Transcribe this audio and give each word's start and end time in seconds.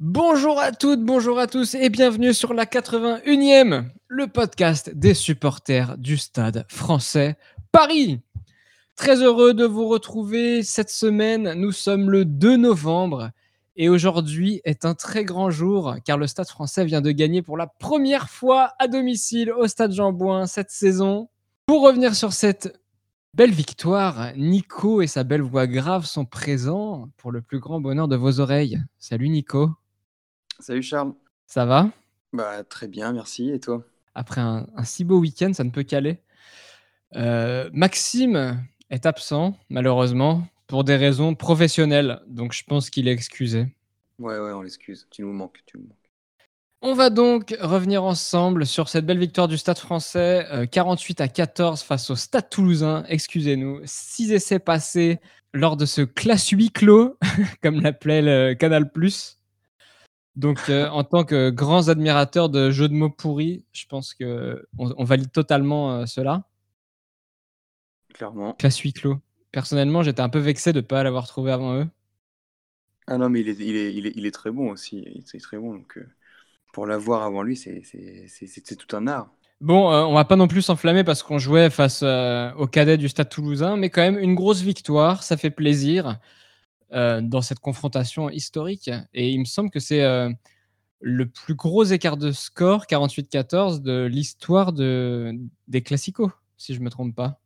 Bonjour 0.00 0.60
à 0.60 0.72
toutes, 0.72 1.02
bonjour 1.02 1.38
à 1.38 1.46
tous 1.46 1.74
et 1.74 1.88
bienvenue 1.88 2.34
sur 2.34 2.54
la 2.54 2.66
81e, 2.66 3.84
le 4.08 4.26
podcast 4.26 4.90
des 4.94 5.14
supporters 5.14 5.96
du 5.98 6.16
stade 6.16 6.66
français 6.68 7.36
Paris. 7.72 8.20
Très 8.96 9.22
heureux 9.22 9.54
de 9.54 9.64
vous 9.64 9.88
retrouver 9.88 10.62
cette 10.62 10.90
semaine. 10.90 11.54
Nous 11.54 11.72
sommes 11.72 12.10
le 12.10 12.24
2 12.24 12.56
novembre 12.56 13.30
et 13.76 13.88
aujourd'hui 13.88 14.60
est 14.64 14.84
un 14.84 14.94
très 14.94 15.24
grand 15.24 15.50
jour 15.50 15.96
car 16.04 16.16
le 16.18 16.26
stade 16.26 16.48
français 16.48 16.84
vient 16.84 17.00
de 17.00 17.10
gagner 17.10 17.42
pour 17.42 17.56
la 17.56 17.66
première 17.66 18.30
fois 18.30 18.72
à 18.78 18.86
domicile 18.86 19.50
au 19.52 19.66
stade 19.66 19.92
Jean-Bouin 19.92 20.46
cette 20.46 20.70
saison. 20.70 21.28
Pour 21.66 21.82
revenir 21.82 22.14
sur 22.14 22.34
cette 22.34 22.78
belle 23.32 23.50
victoire, 23.50 24.32
Nico 24.36 25.00
et 25.00 25.06
sa 25.06 25.24
belle 25.24 25.40
voix 25.40 25.66
grave 25.66 26.04
sont 26.04 26.26
présents 26.26 27.08
pour 27.16 27.32
le 27.32 27.40
plus 27.40 27.58
grand 27.58 27.80
bonheur 27.80 28.06
de 28.06 28.16
vos 28.16 28.38
oreilles. 28.38 28.82
Salut 28.98 29.30
Nico. 29.30 29.70
Salut 30.60 30.82
Charles. 30.82 31.14
Ça 31.46 31.64
va? 31.64 31.90
Bah 32.34 32.64
très 32.64 32.86
bien, 32.86 33.14
merci. 33.14 33.48
Et 33.48 33.60
toi? 33.60 33.82
Après 34.14 34.42
un, 34.42 34.66
un 34.76 34.84
si 34.84 35.04
beau 35.04 35.18
week-end, 35.18 35.54
ça 35.54 35.64
ne 35.64 35.70
peut 35.70 35.84
qu'aller. 35.84 36.18
Euh, 37.16 37.70
Maxime 37.72 38.62
est 38.90 39.06
absent, 39.06 39.56
malheureusement, 39.70 40.46
pour 40.66 40.84
des 40.84 40.96
raisons 40.96 41.34
professionnelles. 41.34 42.20
Donc 42.26 42.52
je 42.52 42.62
pense 42.64 42.90
qu'il 42.90 43.08
est 43.08 43.12
excusé. 43.12 43.74
Ouais, 44.18 44.38
ouais, 44.38 44.52
on 44.52 44.60
l'excuse. 44.60 45.06
Tu 45.10 45.22
nous 45.22 45.32
manques, 45.32 45.62
tu 45.64 45.78
nous 45.78 45.84
manques. 45.84 46.03
On 46.86 46.92
va 46.92 47.08
donc 47.08 47.56
revenir 47.62 48.04
ensemble 48.04 48.66
sur 48.66 48.90
cette 48.90 49.06
belle 49.06 49.18
victoire 49.18 49.48
du 49.48 49.56
Stade 49.56 49.78
français, 49.78 50.46
euh, 50.52 50.66
48 50.66 51.22
à 51.22 51.28
14 51.28 51.80
face 51.82 52.10
au 52.10 52.14
Stade 52.14 52.50
toulousain. 52.50 53.04
Excusez-nous, 53.08 53.80
6 53.86 54.32
essais 54.32 54.58
passés 54.58 55.18
lors 55.54 55.78
de 55.78 55.86
ce 55.86 56.02
classe 56.02 56.50
huis 56.50 56.70
clos, 56.70 57.16
comme 57.62 57.80
l'appelait 57.80 58.20
le 58.20 58.52
Canal+. 58.52 58.90
Donc, 60.36 60.60
euh, 60.68 60.86
en 60.90 61.04
tant 61.04 61.24
que 61.24 61.48
grands 61.48 61.88
admirateurs 61.88 62.50
de 62.50 62.70
jeux 62.70 62.88
de 62.88 62.92
mots 62.92 63.08
pourris, 63.08 63.64
je 63.72 63.86
pense 63.86 64.12
que 64.12 64.68
on, 64.76 64.92
on 64.98 65.04
valide 65.04 65.32
totalement 65.32 66.00
euh, 66.00 66.04
cela. 66.04 66.44
Clairement. 68.12 68.52
Classe 68.58 68.80
huis 68.80 68.92
clos. 68.92 69.22
Personnellement, 69.52 70.02
j'étais 70.02 70.20
un 70.20 70.28
peu 70.28 70.38
vexé 70.38 70.74
de 70.74 70.82
ne 70.82 70.86
pas 70.86 71.02
l'avoir 71.02 71.28
trouvé 71.28 71.50
avant 71.50 71.76
eux. 71.78 71.86
Ah 73.06 73.16
non, 73.16 73.30
mais 73.30 73.40
il 73.40 73.48
est, 73.48 73.56
il 73.58 73.74
est, 73.74 73.94
il 73.94 74.06
est, 74.06 74.12
il 74.16 74.26
est 74.26 74.32
très 74.32 74.50
bon 74.50 74.68
aussi. 74.70 74.98
Il 74.98 75.24
est 75.34 75.40
très 75.40 75.56
bon. 75.56 75.72
Donc, 75.76 75.96
euh, 75.96 76.06
pour 76.74 76.86
l'avoir 76.86 77.22
avant 77.22 77.42
lui, 77.42 77.56
c'est 77.56 78.76
tout 78.76 78.96
un 78.96 79.06
art. 79.06 79.30
Bon, 79.60 79.90
euh, 79.90 80.02
on 80.02 80.12
va 80.14 80.24
pas 80.24 80.36
non 80.36 80.48
plus 80.48 80.60
s'enflammer 80.60 81.04
parce 81.04 81.22
qu'on 81.22 81.38
jouait 81.38 81.70
face 81.70 82.00
euh, 82.02 82.52
aux 82.54 82.66
cadets 82.66 82.98
du 82.98 83.08
Stade 83.08 83.30
toulousain, 83.30 83.76
mais 83.76 83.88
quand 83.88 84.02
même 84.02 84.18
une 84.18 84.34
grosse 84.34 84.60
victoire, 84.60 85.22
ça 85.22 85.36
fait 85.36 85.50
plaisir 85.50 86.18
euh, 86.92 87.20
dans 87.22 87.40
cette 87.40 87.60
confrontation 87.60 88.28
historique. 88.28 88.90
Et 89.14 89.30
il 89.30 89.40
me 89.40 89.44
semble 89.46 89.70
que 89.70 89.80
c'est 89.80 90.04
le 91.00 91.26
plus 91.26 91.54
gros 91.54 91.84
écart 91.84 92.16
de 92.16 92.32
score, 92.32 92.86
48-14, 92.86 93.80
de 93.82 94.04
l'histoire 94.06 94.72
de, 94.72 95.32
des 95.68 95.82
classicos, 95.82 96.30
si 96.56 96.74
je 96.74 96.80
me 96.80 96.90
trompe 96.90 97.14
pas. 97.14 97.40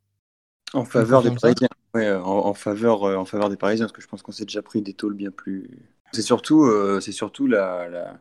En 0.73 0.85
faveur 0.85 1.23
des 1.23 1.31
Parisiens. 1.31 1.69
Ouais, 1.95 2.11
en, 2.13 2.23
en 2.25 2.55
faveur, 2.55 3.03
en 3.03 3.25
faveur 3.25 3.51
des 3.51 3.57
Parisiens, 3.57 3.87
parce 3.87 3.93
que 3.93 4.03
je 4.03 4.09
pense 4.09 4.23
qu'on 4.23 4.33
s'est 4.33 4.45
déjà 4.45 4.63
pris 4.63 4.83
des 4.83 4.95
tôles 4.95 5.15
bien 5.15 5.31
plus. 5.31 5.71
C'est 6.13 6.23
surtout, 6.23 6.71
c'est 7.01 7.13
surtout 7.13 7.47
la, 7.47 7.89
la- 7.89 8.19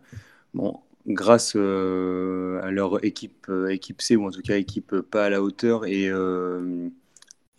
bon, 0.53 0.80
grâce 1.08 1.53
euh, 1.55 2.61
à 2.63 2.72
leur 2.72 3.03
équipe, 3.03 3.47
euh, 3.50 3.69
équipe 3.69 4.02
C, 4.02 4.16
ou 4.16 4.27
en 4.27 4.31
tout 4.31 4.41
cas 4.41 4.58
équipe 4.58 4.95
pas 5.02 5.25
à 5.25 5.30
la 5.30 5.41
hauteur, 5.41 5.86
et, 5.86 6.09
euh, 6.09 6.89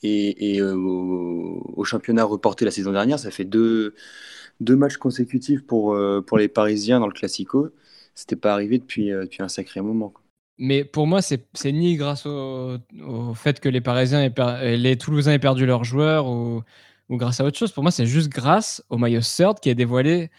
et, 0.03 0.63
au, 0.63 1.85
championnat 1.85 2.25
reporté 2.25 2.65
la 2.65 2.71
saison 2.71 2.93
dernière, 2.93 3.19
ça 3.19 3.31
fait 3.31 3.45
deux, 3.45 3.95
deux 4.61 4.77
matchs 4.77 4.99
consécutifs 4.99 5.63
pour, 5.63 5.99
pour 6.27 6.39
les 6.39 6.49
Parisiens 6.49 7.01
dans 7.01 7.07
le 7.07 7.13
Classico. 7.13 7.71
C'était 8.15 8.37
pas 8.37 8.53
arrivé 8.53 8.79
depuis, 8.79 9.11
depuis 9.11 9.43
un 9.43 9.49
sacré 9.49 9.81
moment. 9.81 10.13
Mais 10.59 10.85
pour 10.85 11.07
moi, 11.07 11.21
c'est 11.23 11.73
ni 11.73 11.97
grâce 11.97 12.27
au, 12.27 12.77
au 13.07 13.35
fait 13.35 13.61
que 13.61 13.69
les 13.69 13.81
Parisiens 13.81 14.23
aient 14.23 14.77
les 14.77 14.99
Toulousains 14.99 15.33
aient 15.33 15.39
perdu 15.39 15.65
leurs 15.67 15.85
joueurs 15.85 16.27
ou, 16.29 16.63
ou 17.09 17.17
grâce 17.17 17.41
à 17.41 17.45
autre 17.45 17.57
chose. 17.57 17.73
Pour 17.73 17.83
moi, 17.83 17.93
c'est 17.93 18.07
juste 18.07 18.29
grâce 18.29 18.85
au 18.91 18.99
maillot 18.99 19.21
third 19.21 19.61
qui 19.61 19.71
est 19.71 19.75
dévoilé 19.75 20.31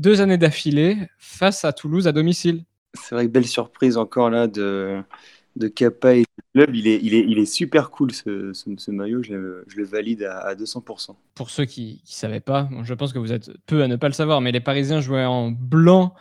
deux 0.00 0.20
années 0.20 0.38
d'affilée 0.38 0.96
face 1.18 1.64
à 1.64 1.72
Toulouse 1.72 2.06
à 2.06 2.12
domicile. 2.12 2.64
C'est 2.94 3.14
vrai 3.14 3.26
que 3.26 3.30
belle 3.30 3.46
surprise 3.46 3.96
encore 3.96 4.30
là 4.30 4.46
de, 4.46 5.02
de 5.56 5.68
Kappa 5.68 6.14
et 6.14 6.20
du 6.22 6.42
club. 6.54 6.74
Il 6.74 6.86
est, 6.86 7.00
il 7.02 7.14
est, 7.14 7.24
il 7.28 7.38
est 7.38 7.46
super 7.46 7.90
cool 7.90 8.12
ce, 8.12 8.52
ce, 8.52 8.70
ce 8.76 8.90
maillot, 8.90 9.22
je 9.22 9.32
le, 9.34 9.64
je 9.66 9.76
le 9.76 9.84
valide 9.84 10.22
à, 10.24 10.38
à 10.40 10.54
200%. 10.54 11.14
Pour 11.34 11.50
ceux 11.50 11.64
qui 11.64 12.00
ne 12.04 12.10
savaient 12.10 12.40
pas, 12.40 12.62
bon, 12.64 12.84
je 12.84 12.94
pense 12.94 13.12
que 13.12 13.18
vous 13.18 13.32
êtes 13.32 13.50
peu 13.66 13.82
à 13.82 13.88
ne 13.88 13.96
pas 13.96 14.08
le 14.08 14.14
savoir, 14.14 14.40
mais 14.40 14.52
les 14.52 14.60
Parisiens 14.60 15.00
jouaient 15.00 15.24
en 15.24 15.50
blanc 15.50 16.14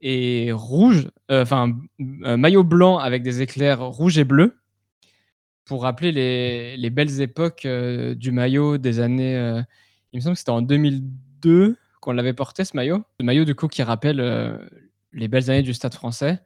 et 0.00 0.52
rouge, 0.52 1.08
euh, 1.30 1.42
enfin 1.42 1.74
un 2.22 2.36
maillot 2.36 2.64
blanc 2.64 2.98
avec 2.98 3.22
des 3.22 3.40
éclairs 3.42 3.82
rouges 3.82 4.18
et 4.18 4.24
bleus, 4.24 4.54
pour 5.64 5.82
rappeler 5.82 6.12
les, 6.12 6.76
les 6.76 6.90
belles 6.90 7.20
époques 7.20 7.64
euh, 7.64 8.14
du 8.14 8.30
maillot 8.30 8.78
des 8.78 9.00
années. 9.00 9.36
euh, 9.36 9.62
il 10.12 10.18
me 10.18 10.20
semble 10.22 10.34
que 10.34 10.38
c'était 10.38 10.50
en 10.50 10.62
2002 10.62 11.76
qu'on 12.06 12.12
l'avait 12.12 12.32
porté 12.32 12.64
ce 12.64 12.76
maillot. 12.76 13.02
Ce 13.18 13.26
maillot 13.26 13.44
du 13.44 13.56
coup 13.56 13.66
qui 13.66 13.82
rappelle 13.82 14.20
euh, 14.20 14.56
les 15.12 15.26
belles 15.26 15.50
années 15.50 15.62
du 15.62 15.74
Stade 15.74 15.92
Français, 15.92 16.38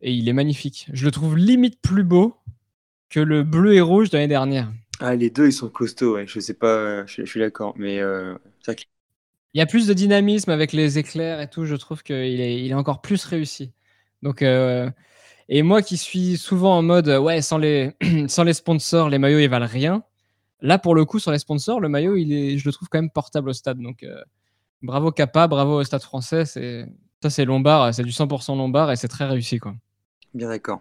et 0.00 0.10
il 0.10 0.26
est 0.26 0.32
magnifique. 0.32 0.88
Je 0.92 1.04
le 1.04 1.10
trouve 1.10 1.36
limite 1.36 1.80
plus 1.82 2.02
beau 2.02 2.34
que 3.10 3.20
le 3.20 3.42
bleu 3.42 3.74
et 3.74 3.82
rouge 3.82 4.08
de 4.08 4.16
l'année 4.16 4.28
dernière. 4.28 4.72
Ah, 5.00 5.14
les 5.14 5.28
deux, 5.28 5.48
ils 5.48 5.52
sont 5.52 5.68
costauds, 5.68 6.14
ouais. 6.14 6.26
Je 6.26 6.40
sais 6.40 6.54
pas, 6.54 7.04
je, 7.04 7.24
je 7.24 7.30
suis 7.30 7.40
d'accord, 7.40 7.74
mais 7.76 8.00
euh, 8.00 8.34
Il 8.66 9.58
y 9.58 9.60
a 9.60 9.66
plus 9.66 9.86
de 9.86 9.92
dynamisme 9.92 10.50
avec 10.50 10.72
les 10.72 10.98
éclairs 10.98 11.40
et 11.42 11.50
tout. 11.50 11.66
Je 11.66 11.76
trouve 11.76 12.02
qu'il 12.02 12.40
est, 12.40 12.64
il 12.64 12.70
est 12.70 12.74
encore 12.74 13.02
plus 13.02 13.22
réussi. 13.26 13.70
Donc, 14.22 14.40
euh, 14.40 14.90
et 15.50 15.62
moi 15.62 15.82
qui 15.82 15.98
suis 15.98 16.38
souvent 16.38 16.78
en 16.78 16.82
mode, 16.82 17.08
euh, 17.08 17.18
ouais, 17.18 17.42
sans 17.42 17.58
les, 17.58 17.92
sans 18.28 18.44
les 18.44 18.54
sponsors, 18.54 19.10
les 19.10 19.18
maillots 19.18 19.40
ils 19.40 19.50
valent 19.50 19.66
rien. 19.66 20.04
Là, 20.62 20.78
pour 20.78 20.94
le 20.94 21.04
coup, 21.04 21.18
sur 21.18 21.32
les 21.32 21.38
sponsors, 21.40 21.80
le 21.80 21.90
maillot, 21.90 22.16
il 22.16 22.32
est, 22.32 22.56
je 22.56 22.66
le 22.66 22.72
trouve 22.72 22.88
quand 22.88 22.98
même 22.98 23.10
portable 23.10 23.50
au 23.50 23.52
stade. 23.52 23.78
Donc, 23.78 24.04
euh, 24.04 24.22
bravo 24.82 25.12
Kappa, 25.12 25.46
bravo 25.46 25.80
au 25.80 25.84
stade 25.84 26.02
français. 26.02 26.44
C'est, 26.44 26.86
ça, 27.22 27.30
c'est 27.30 27.44
Lombard, 27.44 27.94
c'est 27.94 28.02
du 28.02 28.10
100% 28.10 28.56
Lombard 28.56 28.90
et 28.90 28.96
c'est 28.96 29.08
très 29.08 29.26
réussi, 29.26 29.58
quoi. 29.58 29.74
bien 30.34 30.48
d'accord. 30.48 30.80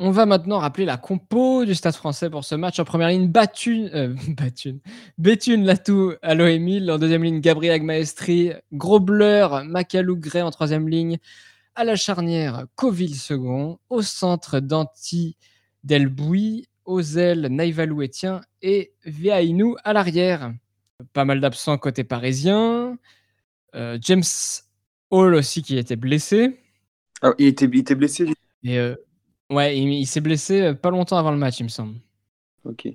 On 0.00 0.12
va 0.12 0.26
maintenant 0.26 0.58
rappeler 0.58 0.84
la 0.84 0.96
compo 0.96 1.64
du 1.64 1.74
Stade 1.74 1.94
français 1.94 2.30
pour 2.30 2.44
ce 2.44 2.54
match. 2.54 2.78
En 2.78 2.84
première 2.84 3.08
ligne, 3.08 3.26
Batune, 3.26 3.90
euh, 3.94 4.14
Batune, 4.28 4.78
Béthune 5.18 5.64
Latou 5.64 6.12
à 6.22 6.36
l'OMIL. 6.36 6.88
En 6.88 6.98
deuxième 6.98 7.24
ligne, 7.24 7.40
Gabriel 7.40 7.74
Agmaestri, 7.74 8.52
Grobler, 8.72 9.48
Macalou 9.64 10.16
Gray 10.16 10.42
en 10.42 10.52
troisième 10.52 10.88
ligne. 10.88 11.18
À 11.74 11.82
la 11.82 11.96
charnière, 11.96 12.66
Coville 12.76 13.16
second. 13.16 13.80
Au 13.90 14.00
centre, 14.02 14.60
Danti 14.60 15.36
Delbouy. 15.82 16.68
Aux 16.84 17.02
ailes, 17.02 17.48
Naïvalou 17.50 18.02
Etienne 18.02 18.40
et 18.62 18.92
Viaïnou 19.04 19.76
à 19.82 19.92
l'arrière. 19.92 20.52
Pas 21.12 21.24
mal 21.24 21.40
d'absents 21.40 21.76
côté 21.76 22.04
parisien. 22.04 22.96
Euh, 23.74 23.98
James 24.00 24.22
Hall 25.10 25.34
aussi 25.34 25.62
qui 25.62 25.76
était 25.78 25.96
blessé. 25.96 26.60
Ah, 27.22 27.32
il, 27.38 27.46
était, 27.46 27.66
il 27.66 27.78
était 27.78 27.94
blessé, 27.94 28.26
lui 28.26 28.34
Et 28.64 28.78
euh, 28.78 28.94
ouais, 29.50 29.76
il, 29.78 29.88
il 29.92 30.06
s'est 30.06 30.20
blessé 30.20 30.62
euh, 30.62 30.74
pas 30.74 30.90
longtemps 30.90 31.16
avant 31.18 31.32
le 31.32 31.36
match, 31.38 31.60
il 31.60 31.64
me 31.64 31.68
semble. 31.68 31.96
Ok. 32.64 32.88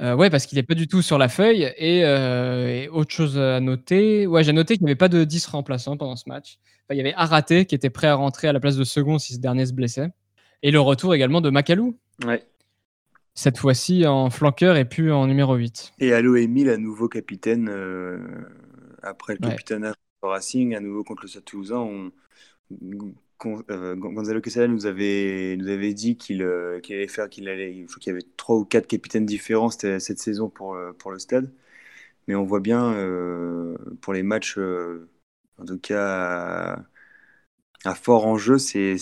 Euh, 0.00 0.16
ouais, 0.16 0.28
parce 0.30 0.46
qu'il 0.46 0.56
n'est 0.56 0.62
pas 0.64 0.74
du 0.74 0.88
tout 0.88 1.02
sur 1.02 1.18
la 1.18 1.28
feuille. 1.28 1.72
Et, 1.76 2.00
et 2.00 2.88
autre 2.88 3.12
chose 3.12 3.38
à 3.38 3.60
noter, 3.60 4.26
ouais, 4.26 4.42
j'ai 4.42 4.52
noté 4.52 4.74
qu'il 4.76 4.84
n'y 4.84 4.90
avait 4.90 4.96
pas 4.96 5.08
de 5.08 5.22
10 5.24 5.46
remplaçants 5.46 5.96
pendant 5.96 6.16
ce 6.16 6.28
match. 6.28 6.58
Enfin, 6.84 6.94
il 6.94 6.96
y 6.96 7.00
avait 7.00 7.14
Araté 7.14 7.64
qui 7.64 7.74
était 7.74 7.90
prêt 7.90 8.08
à 8.08 8.14
rentrer 8.14 8.48
à 8.48 8.52
la 8.52 8.60
place 8.60 8.76
de 8.76 8.84
second 8.84 9.18
si 9.18 9.34
ce 9.34 9.38
dernier 9.38 9.66
se 9.66 9.72
blessait. 9.72 10.08
Et 10.62 10.70
le 10.70 10.80
retour 10.80 11.14
également 11.14 11.40
de 11.40 11.50
Macalou, 11.50 11.96
Ouais. 12.24 12.44
cette 13.34 13.58
fois-ci 13.58 14.06
en 14.06 14.30
flanqueur 14.30 14.76
et 14.76 14.84
plus 14.84 15.12
en 15.12 15.26
numéro 15.28 15.54
8. 15.54 15.92
Et 16.00 16.12
Allo 16.12 16.34
Emile, 16.36 16.70
à 16.70 16.76
nouveau 16.76 17.08
capitaine, 17.08 17.68
après 19.04 19.34
le 19.34 19.40
Ouais. 19.46 19.50
capitaine 19.50 19.92
Racing, 20.22 20.74
à 20.74 20.80
nouveau 20.80 21.04
contre 21.04 21.22
le 21.22 21.28
Stade 21.28 21.44
Toulousain, 21.44 21.78
on, 21.78 22.12
euh, 23.70 23.96
Gonzalo 23.96 24.40
Quesada 24.40 24.68
nous 24.68 24.86
avait, 24.86 25.56
nous 25.58 25.68
avait 25.68 25.94
dit 25.94 26.16
qu'il 26.16 26.42
euh, 26.42 26.80
qu'il 26.80 26.96
allait 26.96 27.08
faire, 27.08 27.28
qu'il 27.28 27.48
allait, 27.48 27.82
je 27.82 27.86
crois 27.86 27.98
qu'il 27.98 28.12
y 28.12 28.16
avait 28.16 28.26
trois 28.36 28.56
ou 28.56 28.64
quatre 28.64 28.86
capitaines 28.86 29.26
différents 29.26 29.70
cette, 29.70 30.00
cette 30.00 30.18
saison 30.18 30.48
pour, 30.48 30.74
euh, 30.74 30.92
pour 30.92 31.10
le 31.10 31.18
stade. 31.18 31.50
Mais 32.26 32.34
on 32.34 32.44
voit 32.44 32.60
bien 32.60 32.92
euh, 32.94 33.76
pour 34.00 34.14
les 34.14 34.22
matchs, 34.22 34.56
en 34.56 35.64
tout 35.66 35.78
cas 35.78 36.82
à, 37.84 37.94
fort 37.94 38.26
enjeu, 38.26 38.56
c'est 38.56 38.96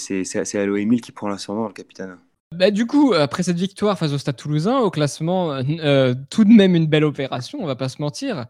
Allo 0.55 0.77
Emile 0.77 1.01
qui 1.01 1.13
prend 1.13 1.29
l'ascendant 1.29 1.69
le 1.69 1.73
capitaine. 1.73 2.17
Bah, 2.53 2.73
du 2.73 2.87
coup, 2.87 3.13
après 3.15 3.45
cette 3.45 3.59
victoire 3.59 3.97
face 3.97 4.13
au 4.13 4.19
Stade 4.19 4.37
Toulousain, 4.37 4.79
au 4.81 4.91
classement, 4.91 5.63
tout 6.31 6.45
de 6.45 6.53
même 6.53 6.75
une 6.75 6.89
belle 6.89 7.05
opération, 7.05 7.61
on 7.63 7.67
va 7.67 7.77
pas 7.77 7.89
se 7.89 8.03
mentir. 8.03 8.47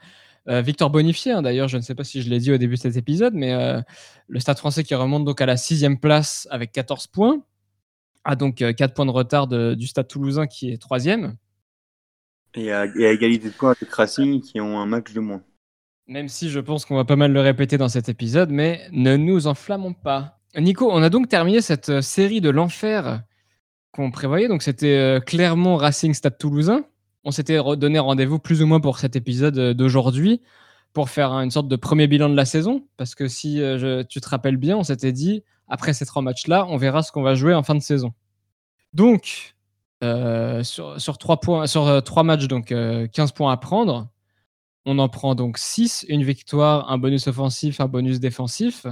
Euh, 0.49 0.61
Victor 0.61 0.91
Bonifié, 0.91 1.33
hein, 1.33 1.43
d'ailleurs, 1.43 1.69
je 1.69 1.77
ne 1.77 1.83
sais 1.83 1.95
pas 1.95 2.05
si 2.05 2.21
je 2.21 2.29
l'ai 2.29 2.41
dit 2.41 2.53
au 2.53 2.59
début 2.59 2.75
de 2.75 2.81
cet 2.81 2.97
épisode, 2.97 3.35
mais 3.35 3.53
euh, 3.53 3.81
le 4.27 4.41
Stade 4.41 4.59
français 4.59 4.83
qui 4.83 4.95
remonte 4.95 5.25
donc 5.25 5.41
à 5.41 5.47
la 5.47 5.57
sixième 5.57 5.99
place 5.99 6.49
avec 6.51 6.73
14 6.73 7.07
points. 7.07 7.45
a 8.25 8.35
donc 8.35 8.57
4 8.57 8.95
points 8.95 9.07
de 9.07 9.11
retard 9.11 9.47
du 9.47 9.87
Stade 9.87 10.09
toulousain 10.09 10.47
qui 10.47 10.73
est 10.73 10.79
troisième. 10.79 11.37
Et 12.55 12.73
à, 12.73 12.85
égalité 12.85 13.49
de 13.49 13.55
points 13.55 13.71
avec 13.71 13.93
Racing 13.93 14.41
qui 14.41 14.61
ont 14.61 14.79
un 14.81 14.87
match 14.87 15.13
de 15.13 15.21
moins. 15.21 15.43
Même 16.09 16.29
si 16.29 16.51
je 16.51 16.61
pense 16.61 16.85
qu'on 16.85 16.97
va 16.97 17.05
pas 17.05 17.17
mal 17.17 17.33
le 17.33 17.41
répéter 17.41 17.79
dans 17.79 17.89
cet 17.89 18.09
épisode, 18.09 18.51
mais 18.51 18.83
ne 18.91 19.17
nous 19.17 19.47
enflammons 19.47 19.95
pas. 19.95 20.41
Nico, 20.57 20.91
on 20.93 21.03
a 21.03 21.09
donc 21.09 21.29
terminé 21.29 21.63
cette 21.63 22.01
série 22.03 22.41
de 22.41 22.51
l'enfer 22.51 23.23
qu'on 23.93 24.11
prévoyait. 24.11 24.49
Donc 24.49 24.63
c'était 24.63 25.21
clairement 25.25 25.77
Racing 25.77 26.13
Stade 26.13 26.37
Toulousain. 26.37 26.85
On 27.25 27.31
s'était 27.31 27.59
donné 27.77 27.99
rendez-vous 27.99 28.39
plus 28.39 28.63
ou 28.63 28.67
moins 28.67 28.81
pour 28.81 28.99
cet 28.99 29.17
épisode 29.17 29.77
d'aujourd'hui 29.77 30.41
pour 30.93 31.09
faire 31.09 31.33
une 31.33 31.51
sorte 31.51 31.69
de 31.69 31.77
premier 31.77 32.07
bilan 32.07 32.29
de 32.29 32.37
la 32.37 32.45
saison. 32.45 32.85
Parce 32.97 33.15
que 33.15 33.29
si 33.29 33.61
tu 34.09 34.21
te 34.21 34.29
rappelles 34.29 34.57
bien, 34.57 34.77
on 34.77 34.83
s'était 34.83 35.13
dit, 35.13 35.43
après 35.69 35.93
ces 35.93 36.05
trois 36.05 36.23
matchs-là, 36.23 36.67
on 36.69 36.77
verra 36.77 37.03
ce 37.03 37.13
qu'on 37.13 37.23
va 37.23 37.35
jouer 37.35 37.55
en 37.55 37.63
fin 37.63 37.75
de 37.75 37.81
saison. 37.81 38.13
Donc, 38.93 39.55
sur, 40.03 41.19
trois 41.19 41.41
points, 41.41 41.67
sur 41.67 42.03
trois 42.03 42.25
matchs, 42.25 42.47
donc 42.49 42.75
15 43.13 43.33
points 43.33 43.53
à 43.53 43.57
prendre. 43.57 44.09
On 44.85 44.99
en 44.99 45.09
prend 45.09 45.37
donc 45.37 45.59
6, 45.59 46.07
une 46.09 46.25
victoire, 46.25 46.91
un 46.91 46.99
bonus 46.99 47.29
offensif, 47.29 47.81
un 47.81 47.87
bonus 47.87 48.19
défensif. 48.19 48.87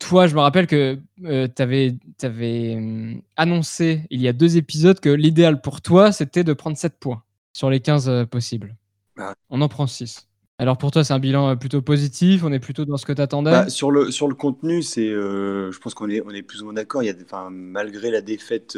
Toi, 0.00 0.26
je 0.26 0.34
me 0.34 0.40
rappelle 0.40 0.66
que 0.66 0.98
tu 1.22 1.62
avais, 1.62 1.96
avais, 2.22 3.22
annoncé 3.36 4.06
il 4.10 4.20
y 4.20 4.28
a 4.28 4.32
deux 4.32 4.56
épisodes 4.56 4.98
que 4.98 5.08
l'idéal 5.08 5.60
pour 5.60 5.82
toi, 5.82 6.10
c'était 6.10 6.42
de 6.42 6.52
prendre 6.52 6.76
7 6.76 6.98
points 6.98 7.22
sur 7.52 7.70
les 7.70 7.80
15 7.80 8.26
possibles. 8.30 8.76
Bah 9.16 9.34
on 9.48 9.60
en 9.60 9.68
prend 9.68 9.86
6. 9.86 10.28
Alors 10.58 10.76
pour 10.76 10.90
toi, 10.90 11.04
c'est 11.04 11.14
un 11.14 11.18
bilan 11.18 11.56
plutôt 11.56 11.80
positif, 11.80 12.44
on 12.44 12.52
est 12.52 12.58
plutôt 12.58 12.84
dans 12.84 12.98
ce 12.98 13.06
que 13.06 13.12
tu 13.12 13.22
attendais 13.22 13.50
bah, 13.50 13.68
sur, 13.70 13.90
le, 13.90 14.10
sur 14.10 14.28
le 14.28 14.34
contenu, 14.34 14.82
c'est, 14.82 15.08
je 15.08 15.78
pense 15.78 15.94
qu'on 15.94 16.10
est, 16.10 16.20
on 16.26 16.30
est 16.30 16.42
plus 16.42 16.60
ou 16.60 16.66
moins 16.66 16.74
d'accord. 16.74 17.02
Il 17.02 17.06
y 17.06 17.10
a, 17.10 17.50
malgré 17.50 18.10
la 18.10 18.20
défaite 18.20 18.76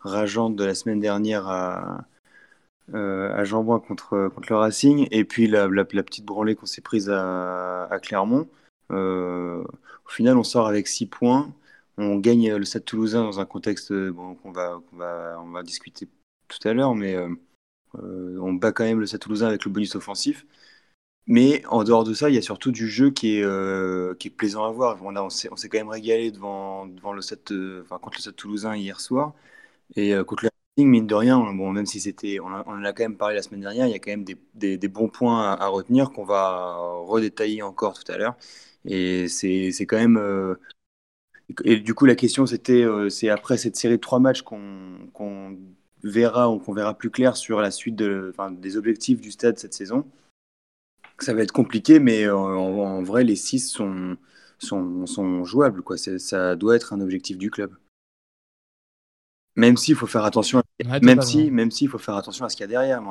rageante 0.00 0.56
de 0.56 0.64
la 0.64 0.74
semaine 0.74 1.00
dernière 1.00 1.48
à, 1.48 2.04
euh, 2.94 3.32
à 3.34 3.44
Jambouin 3.44 3.78
contre, 3.78 4.30
contre 4.34 4.50
le 4.50 4.56
Racing, 4.56 5.06
et 5.10 5.24
puis 5.24 5.46
la, 5.46 5.68
la, 5.68 5.84
petite 5.84 6.24
branlée 6.24 6.54
qu'on 6.56 6.66
s'est 6.66 6.80
prise 6.80 7.08
à, 7.10 7.84
à 7.84 7.98
Clermont. 8.00 8.48
Euh, 8.90 9.62
au 9.62 10.08
final, 10.08 10.36
on 10.36 10.42
sort 10.42 10.66
avec 10.66 10.88
6 10.88 11.06
points. 11.06 11.52
On 11.98 12.16
gagne 12.16 12.54
le 12.56 12.64
Stade 12.64 12.84
Toulousain 12.84 13.22
dans 13.22 13.40
un 13.40 13.44
contexte 13.44 13.92
bon, 13.92 14.34
qu'on 14.34 14.52
va, 14.52 14.80
va, 14.92 15.40
on 15.44 15.50
va 15.50 15.62
discuter 15.62 16.08
tout 16.50 16.68
à 16.68 16.72
l'heure, 16.74 16.94
mais 16.94 17.14
euh, 17.14 18.38
on 18.40 18.52
bat 18.54 18.72
quand 18.72 18.84
même 18.84 19.00
le 19.00 19.06
Stade 19.06 19.20
Toulousain 19.20 19.48
avec 19.48 19.64
le 19.64 19.70
bonus 19.70 19.94
offensif. 19.94 20.46
Mais 21.26 21.64
en 21.66 21.84
dehors 21.84 22.04
de 22.04 22.14
ça, 22.14 22.28
il 22.30 22.34
y 22.34 22.38
a 22.38 22.42
surtout 22.42 22.72
du 22.72 22.88
jeu 22.88 23.10
qui 23.10 23.38
est, 23.38 24.18
qui 24.18 24.28
est 24.28 24.30
plaisant 24.30 24.64
à 24.64 24.70
voir. 24.70 24.98
On, 25.04 25.16
on 25.16 25.30
s'est 25.30 25.48
quand 25.68 25.78
même 25.78 25.88
régalé 25.88 26.30
devant, 26.32 26.86
devant 26.86 27.12
le 27.12 27.22
Stade, 27.22 27.40
enfin, 27.82 27.98
contre 27.98 28.18
le 28.18 28.22
Stade 28.22 28.36
Toulousain 28.36 28.76
hier 28.76 29.00
soir. 29.00 29.34
Et 29.96 30.14
contre 30.26 30.44
le 30.44 30.50
Racing, 30.76 30.90
mine 30.90 31.06
de 31.06 31.14
rien, 31.14 31.38
bon, 31.54 31.72
même 31.72 31.86
si 31.86 32.00
c'était, 32.00 32.40
on, 32.40 32.46
en 32.46 32.84
a 32.84 32.92
quand 32.92 33.04
même 33.04 33.16
parlé 33.16 33.36
la 33.36 33.42
semaine 33.42 33.60
dernière, 33.60 33.86
il 33.86 33.92
y 33.92 33.94
a 33.94 33.98
quand 33.98 34.10
même 34.10 34.24
des, 34.24 34.36
des, 34.78 34.88
bons 34.88 35.08
points 35.08 35.52
à, 35.52 35.68
retenir 35.68 36.10
qu'on 36.12 36.24
va 36.24 36.76
redétailler 37.06 37.62
encore 37.62 37.98
tout 38.02 38.10
à 38.12 38.18
l'heure. 38.18 38.36
Et 38.84 39.28
c'est 39.28 39.72
quand 39.86 39.98
même. 39.98 40.18
et 41.64 41.76
du 41.80 41.94
coup, 41.94 42.06
la 42.06 42.14
question, 42.14 42.46
c'était 42.46 42.84
c'est 43.10 43.28
après 43.28 43.56
cette 43.58 43.76
série 43.76 43.94
de 43.96 44.00
trois 44.00 44.20
matchs 44.20 44.42
qu'on 44.42 45.56
verra 46.02 46.50
ou 46.50 46.58
qu'on 46.58 46.72
verra 46.72 46.94
plus 46.94 47.10
clair 47.10 47.36
sur 47.36 47.60
la 47.60 47.70
suite 47.70 47.96
de, 47.96 48.32
des 48.52 48.76
objectifs 48.76 49.20
du 49.20 49.30
stade 49.30 49.58
cette 49.58 49.74
saison. 49.74 50.06
Ça 51.18 51.34
va 51.34 51.42
être 51.42 51.52
compliqué, 51.52 51.98
mais 51.98 52.28
en, 52.28 53.02
vrai, 53.02 53.24
les 53.24 53.36
six 53.36 53.60
sont, 53.60 54.16
sont, 54.58 55.06
sont 55.06 55.44
jouables. 55.44 55.82
Quoi. 55.82 55.96
Ça 55.98 56.56
doit 56.56 56.76
être 56.76 56.92
un 56.92 57.00
objectif 57.00 57.36
du 57.36 57.50
club. 57.50 57.74
Même 59.56 59.76
s'il 59.76 59.94
faut 59.94 60.06
faire 60.06 60.24
attention, 60.24 60.62
à... 60.88 61.00
même 61.00 61.20
si, 61.20 61.50
même 61.50 61.70
faut 61.70 61.98
faire 61.98 62.16
attention 62.16 62.44
à 62.44 62.48
ce 62.48 62.56
qu'il 62.56 62.62
y 62.62 62.64
a 62.64 62.68
derrière. 62.68 63.02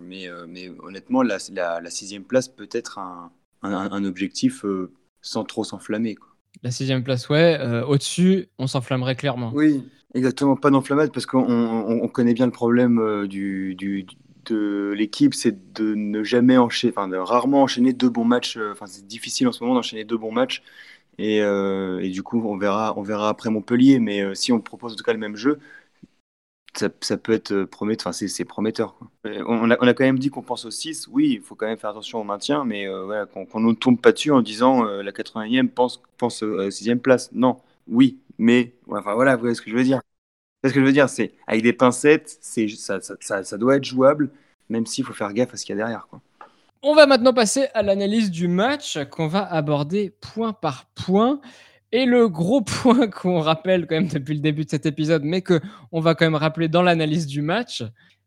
mais, 0.00 0.28
euh, 0.28 0.46
mais 0.48 0.70
honnêtement, 0.82 1.22
la, 1.22 1.38
la, 1.52 1.90
sixième 1.90 2.24
place 2.24 2.48
peut 2.48 2.68
être 2.72 2.98
un, 2.98 3.30
un, 3.62 4.04
objectif 4.04 4.64
euh, 4.64 4.92
sans 5.20 5.44
trop 5.44 5.64
s'enflammer. 5.64 6.16
La 6.62 6.70
sixième 6.70 7.04
place, 7.04 7.28
ouais. 7.28 7.58
Euh, 7.60 7.84
au-dessus, 7.84 8.48
on 8.58 8.66
s'enflammerait 8.66 9.16
clairement. 9.16 9.52
Oui, 9.54 9.84
exactement. 10.14 10.56
Pas 10.56 10.70
d'enflammade 10.70 11.12
parce 11.12 11.26
qu'on 11.26 11.44
on, 11.48 12.08
connaît 12.08 12.34
bien 12.34 12.46
le 12.46 12.52
problème 12.52 13.26
du, 13.26 13.74
du, 13.74 14.06
de 14.46 14.92
l'équipe, 14.96 15.34
c'est 15.34 15.74
de 15.74 15.94
ne 15.94 16.22
jamais 16.24 16.56
enchaîner, 16.56 16.92
enfin 16.96 17.08
de 17.08 17.16
rarement 17.16 17.62
enchaîner 17.62 17.92
deux 17.92 18.10
bons 18.10 18.24
matchs. 18.24 18.58
Enfin, 18.72 18.86
c'est 18.86 19.06
difficile 19.06 19.48
en 19.48 19.52
ce 19.52 19.62
moment 19.62 19.74
d'enchaîner 19.74 20.04
deux 20.04 20.18
bons 20.18 20.32
matchs. 20.32 20.62
Et, 21.18 21.38
et, 21.38 22.10
du 22.10 22.22
coup, 22.22 22.42
on 22.46 22.56
verra, 22.56 22.94
on 22.96 23.02
verra 23.02 23.28
après 23.28 23.50
Montpellier. 23.50 23.98
Mais 23.98 24.34
si 24.34 24.52
on 24.52 24.60
propose 24.60 24.94
en 24.94 24.96
tout 24.96 25.04
cas 25.04 25.12
le 25.12 25.18
même 25.18 25.36
jeu, 25.36 25.58
ça, 26.74 27.16
peut 27.16 27.32
être 27.32 27.52
euh, 27.52 27.66
prometteur, 27.66 28.14
c'est 28.14 28.44
prometteur. 28.44 28.94
On, 29.24 29.70
a, 29.70 29.76
quand 29.76 30.04
même 30.04 30.18
dit 30.18 30.30
qu'on 30.30 30.42
pense 30.42 30.64
au 30.64 30.70
6, 30.70 31.08
oui, 31.10 31.32
il 31.34 31.40
faut 31.40 31.54
quand 31.54 31.66
même 31.66 31.78
faire 31.78 31.90
attention 31.90 32.20
au 32.20 32.24
maintien, 32.24 32.64
mais 32.64 32.86
euh, 32.86 33.04
voilà, 33.04 33.26
qu'on 33.26 33.60
ne 33.60 33.72
tombe 33.74 34.00
pas 34.00 34.12
dessus 34.12 34.30
en 34.30 34.40
disant 34.40 34.86
euh, 34.86 35.02
la 35.02 35.12
81e 35.12 35.68
pense, 35.68 36.00
pense 36.16 36.42
à 36.42 36.46
la 36.46 36.70
6 36.70 36.96
place. 36.96 37.30
Non, 37.32 37.58
oui, 37.88 38.18
mais 38.40 38.72
enfin 38.90 39.14
voilà, 39.14 39.36
vous 39.36 39.42
voyez 39.42 39.54
ce 39.54 39.60
que 39.60 39.70
je 39.70 39.76
veux 39.76 39.84
dire. 39.84 40.00
Ce 40.64 40.70
que 40.70 40.80
je 40.80 40.84
veux 40.84 40.92
dire, 40.92 41.08
c'est 41.08 41.32
avec 41.46 41.62
des 41.62 41.74
pincettes, 41.74 42.38
ça, 42.40 43.58
doit 43.58 43.76
être 43.76 43.84
jouable, 43.84 44.30
même 44.68 44.86
s'il 44.86 45.04
faut 45.04 45.12
faire 45.12 45.32
gaffe 45.32 45.52
à 45.52 45.56
ce 45.56 45.64
qu'il 45.64 45.76
y 45.76 45.78
a 45.78 45.82
derrière. 45.82 46.08
On 46.82 46.94
va 46.94 47.06
maintenant 47.06 47.34
passer 47.34 47.68
à 47.74 47.82
l'analyse 47.82 48.30
du 48.30 48.48
match 48.48 48.98
qu'on 49.10 49.26
va 49.26 49.44
aborder 49.44 50.14
point 50.20 50.54
par 50.54 50.86
point. 50.94 51.40
Et 51.92 52.06
le 52.06 52.28
gros 52.28 52.60
point 52.62 53.08
qu'on 53.08 53.40
rappelle 53.40 53.86
quand 53.86 53.96
même 53.96 54.08
depuis 54.08 54.34
le 54.34 54.40
début 54.40 54.64
de 54.64 54.70
cet 54.70 54.86
épisode, 54.86 55.22
mais 55.22 55.42
que 55.42 55.60
on 55.92 56.00
va 56.00 56.14
quand 56.14 56.24
même 56.24 56.34
rappeler 56.34 56.68
dans 56.68 56.82
l'analyse 56.82 57.26
du 57.26 57.42
match, 57.42 57.82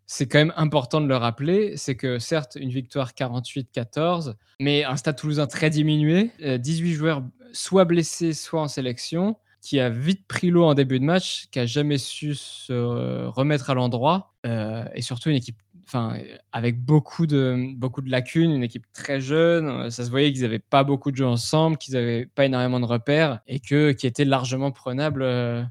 c'est 0.05 0.27
quand 0.27 0.39
même 0.39 0.53
important 0.57 1.01
de 1.01 1.07
le 1.07 1.15
rappeler, 1.15 1.75
c'est 1.75 1.95
que 1.95 2.19
certes 2.19 2.55
une 2.59 2.69
victoire 2.69 3.13
48-14, 3.13 4.35
mais 4.59 4.83
un 4.83 4.95
Stade 4.95 5.17
Toulousain 5.17 5.47
très 5.47 5.71
diminué, 5.71 6.31
18 6.39 6.91
euh, 6.91 6.95
joueurs 6.95 7.23
soit 7.51 7.85
blessés, 7.85 8.33
soit 8.33 8.61
en 8.61 8.67
sélection, 8.67 9.37
qui 9.63 9.79
a 9.79 9.89
vite 9.89 10.27
pris 10.27 10.49
l'eau 10.49 10.65
en 10.65 10.73
début 10.73 10.99
de 10.99 11.05
match, 11.05 11.47
qui 11.49 11.57
a 11.57 11.65
jamais 11.65 11.97
su 11.97 12.35
se 12.35 13.25
remettre 13.27 13.69
à 13.69 13.73
l'endroit, 13.73 14.33
euh, 14.45 14.83
et 14.93 15.01
surtout 15.01 15.29
une 15.29 15.37
équipe 15.37 15.55
enfin, 15.85 16.17
avec 16.51 16.83
beaucoup 16.83 17.25
de, 17.25 17.73
beaucoup 17.77 18.01
de 18.01 18.11
lacunes, 18.11 18.51
une 18.51 18.63
équipe 18.63 18.85
très 18.91 19.21
jeune. 19.21 19.67
Euh, 19.67 19.89
ça 19.89 20.03
se 20.03 20.09
voyait 20.09 20.33
qu'ils 20.33 20.41
n'avaient 20.41 20.59
pas 20.59 20.83
beaucoup 20.83 21.11
de 21.11 21.15
jeux 21.15 21.25
ensemble, 21.25 21.77
qu'ils 21.77 21.93
n'avaient 21.93 22.25
pas 22.25 22.45
énormément 22.45 22.81
de 22.81 22.85
repères 22.85 23.39
et 23.47 23.61
que, 23.61 23.93
qui 23.93 24.05
étaient 24.05 24.25
largement 24.25 24.71
prenables 24.71 25.23
euh, 25.23 25.65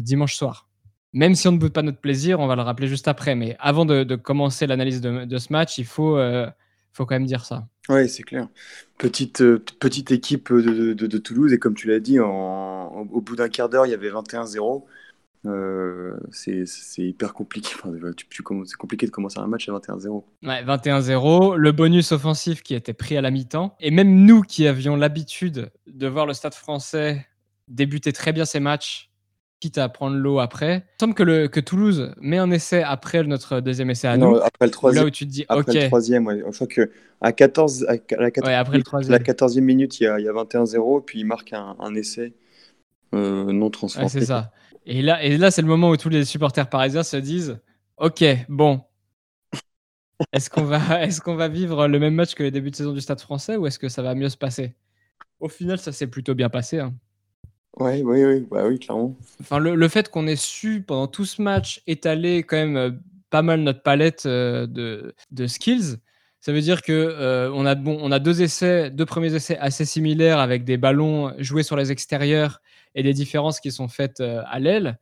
dimanche 0.00 0.34
soir. 0.34 0.68
Même 1.14 1.34
si 1.34 1.48
on 1.48 1.52
ne 1.52 1.58
boude 1.58 1.72
pas 1.72 1.82
notre 1.82 2.00
plaisir, 2.00 2.40
on 2.40 2.46
va 2.46 2.54
le 2.54 2.62
rappeler 2.62 2.86
juste 2.86 3.08
après. 3.08 3.34
Mais 3.34 3.56
avant 3.60 3.86
de, 3.86 4.14
commencer 4.14 4.66
l'analyse 4.66 5.00
de, 5.00 5.38
ce 5.38 5.52
match, 5.54 5.78
il 5.78 5.86
faut, 5.86 6.18
faut 6.92 7.06
quand 7.06 7.14
même 7.14 7.24
dire 7.24 7.46
ça. 7.46 7.66
Oui, 7.88 8.08
c'est 8.08 8.22
clair. 8.22 8.48
Petite, 8.98 9.42
petite 9.78 10.10
équipe 10.10 10.52
de, 10.52 11.18
Toulouse, 11.18 11.52
et 11.52 11.58
comme 11.58 11.74
tu 11.74 11.88
l'as 11.88 12.00
dit, 12.00 12.18
au 12.20 13.20
bout 13.20 13.36
d'un 13.36 13.48
quart 13.48 13.68
d'heure, 13.68 13.86
il 13.86 13.90
y 13.90 13.94
avait 13.94 14.10
21-0. 14.10 14.84
Euh, 15.46 16.16
c'est 16.30 16.66
hyper 16.98 17.32
compliqué. 17.32 17.74
c'est 18.66 18.76
compliqué 18.76 19.06
de 19.06 19.10
commencer 19.10 19.38
un 19.38 19.46
match 19.46 19.68
à 19.68 19.72
21-0. 19.72 20.24
Ouais, 20.42 20.64
21-0. 20.64 21.56
Le 21.56 21.72
bonus 21.72 22.12
offensif 22.12 22.62
qui 22.62 22.74
était 22.74 22.92
pris 22.92 23.16
à 23.16 23.20
la 23.20 23.30
mi-temps. 23.30 23.76
Et 23.80 23.90
même 23.90 24.24
nous 24.24 24.42
qui 24.42 24.66
avions 24.66 24.96
l'habitude 24.96 25.70
de 25.86 26.06
voir 26.06 26.26
le 26.26 26.34
stade 26.34 26.54
français 26.54 27.26
débuter 27.68 28.12
très 28.12 28.32
bien 28.32 28.44
ses 28.44 28.60
matchs, 28.60 29.10
quitte 29.60 29.78
à 29.78 29.88
prendre 29.88 30.16
l'eau 30.16 30.38
après. 30.38 30.84
Il 30.98 31.00
semble 31.00 31.14
que, 31.14 31.22
le, 31.22 31.48
que 31.48 31.60
Toulouse 31.60 32.12
met 32.20 32.38
un 32.38 32.50
essai 32.50 32.82
après 32.82 33.22
notre 33.24 33.60
deuxième 33.60 33.90
essai 33.90 34.08
à 34.08 34.16
nous. 34.16 34.36
Après 34.36 34.66
le 34.66 34.70
troisième. 34.70 35.02
Là 35.02 35.08
où 35.08 35.10
tu 35.10 35.26
te 35.26 35.30
dis, 35.30 35.44
après 35.48 35.72
le 35.72 35.86
troisième, 35.86 36.26
ouais. 36.26 36.42
Je 36.46 36.54
crois 36.54 36.66
que 36.66 36.90
à 37.20 37.32
14, 37.32 37.84
à 37.88 37.92
la, 37.92 38.30
14, 38.30 38.54
après 38.54 38.78
le 38.78 39.08
la 39.10 39.18
14e 39.18 39.60
minute, 39.60 40.00
il 40.00 40.04
y 40.04 40.06
a, 40.06 40.14
a 40.14 40.18
21-0, 40.18 41.04
puis 41.04 41.20
il 41.20 41.24
marque 41.24 41.52
un, 41.52 41.76
un 41.80 41.94
essai 41.94 42.34
euh, 43.14 43.52
non 43.52 43.70
transformé. 43.70 44.08
c'est 44.08 44.26
ça. 44.26 44.52
Et 44.86 45.02
là, 45.02 45.22
et 45.22 45.36
là 45.36 45.50
c'est 45.50 45.62
le 45.62 45.68
moment 45.68 45.90
où 45.90 45.96
tous 45.96 46.08
les 46.08 46.24
supporters 46.24 46.68
parisiens 46.68 47.02
se 47.02 47.16
disent 47.16 47.58
Ok, 47.96 48.24
bon. 48.48 48.80
Est-ce 50.32 50.50
qu'on 50.50 50.64
va, 50.64 51.02
est 51.02 51.20
qu'on 51.20 51.34
va 51.34 51.48
vivre 51.48 51.88
le 51.88 51.98
même 51.98 52.14
match 52.14 52.34
que 52.34 52.42
le 52.42 52.50
début 52.50 52.70
de 52.70 52.76
saison 52.76 52.92
du 52.92 53.00
Stade 53.00 53.20
français 53.20 53.56
ou 53.56 53.66
est-ce 53.66 53.78
que 53.78 53.88
ça 53.88 54.02
va 54.02 54.14
mieux 54.14 54.28
se 54.28 54.36
passer? 54.36 54.74
Au 55.40 55.48
final, 55.48 55.78
ça 55.78 55.92
s'est 55.92 56.08
plutôt 56.08 56.34
bien 56.34 56.48
passé. 56.48 56.80
Hein. 56.80 56.94
Ouais, 57.78 58.02
oui, 58.02 58.24
oui, 58.24 58.46
bah 58.50 58.66
oui, 58.66 58.78
clairement. 58.78 59.16
Enfin, 59.40 59.58
le, 59.60 59.88
fait 59.88 60.10
qu'on 60.10 60.26
ait 60.26 60.36
su 60.36 60.82
pendant 60.82 61.06
tout 61.06 61.24
ce 61.24 61.40
match 61.40 61.80
étaler 61.86 62.42
quand 62.42 62.56
même 62.56 62.76
euh, 62.76 62.90
pas 63.30 63.42
mal 63.42 63.60
notre 63.60 63.82
palette 63.82 64.26
euh, 64.26 64.66
de, 64.66 65.14
de 65.30 65.46
skills, 65.46 65.98
ça 66.40 66.52
veut 66.52 66.60
dire 66.60 66.82
que 66.82 66.92
euh, 66.92 67.52
on, 67.52 67.64
a, 67.66 67.76
bon, 67.76 67.96
on 68.00 68.10
a 68.10 68.18
deux 68.18 68.42
essais, 68.42 68.90
deux 68.90 69.06
premiers 69.06 69.32
essais 69.32 69.56
assez 69.58 69.84
similaires 69.84 70.40
avec 70.40 70.64
des 70.64 70.76
ballons 70.76 71.32
joués 71.38 71.62
sur 71.62 71.76
les 71.76 71.92
extérieurs 71.92 72.60
et 72.96 73.04
des 73.04 73.12
différences 73.12 73.60
qui 73.60 73.70
sont 73.70 73.88
faites 73.88 74.20
à 74.20 74.58
l'aile. 74.58 74.98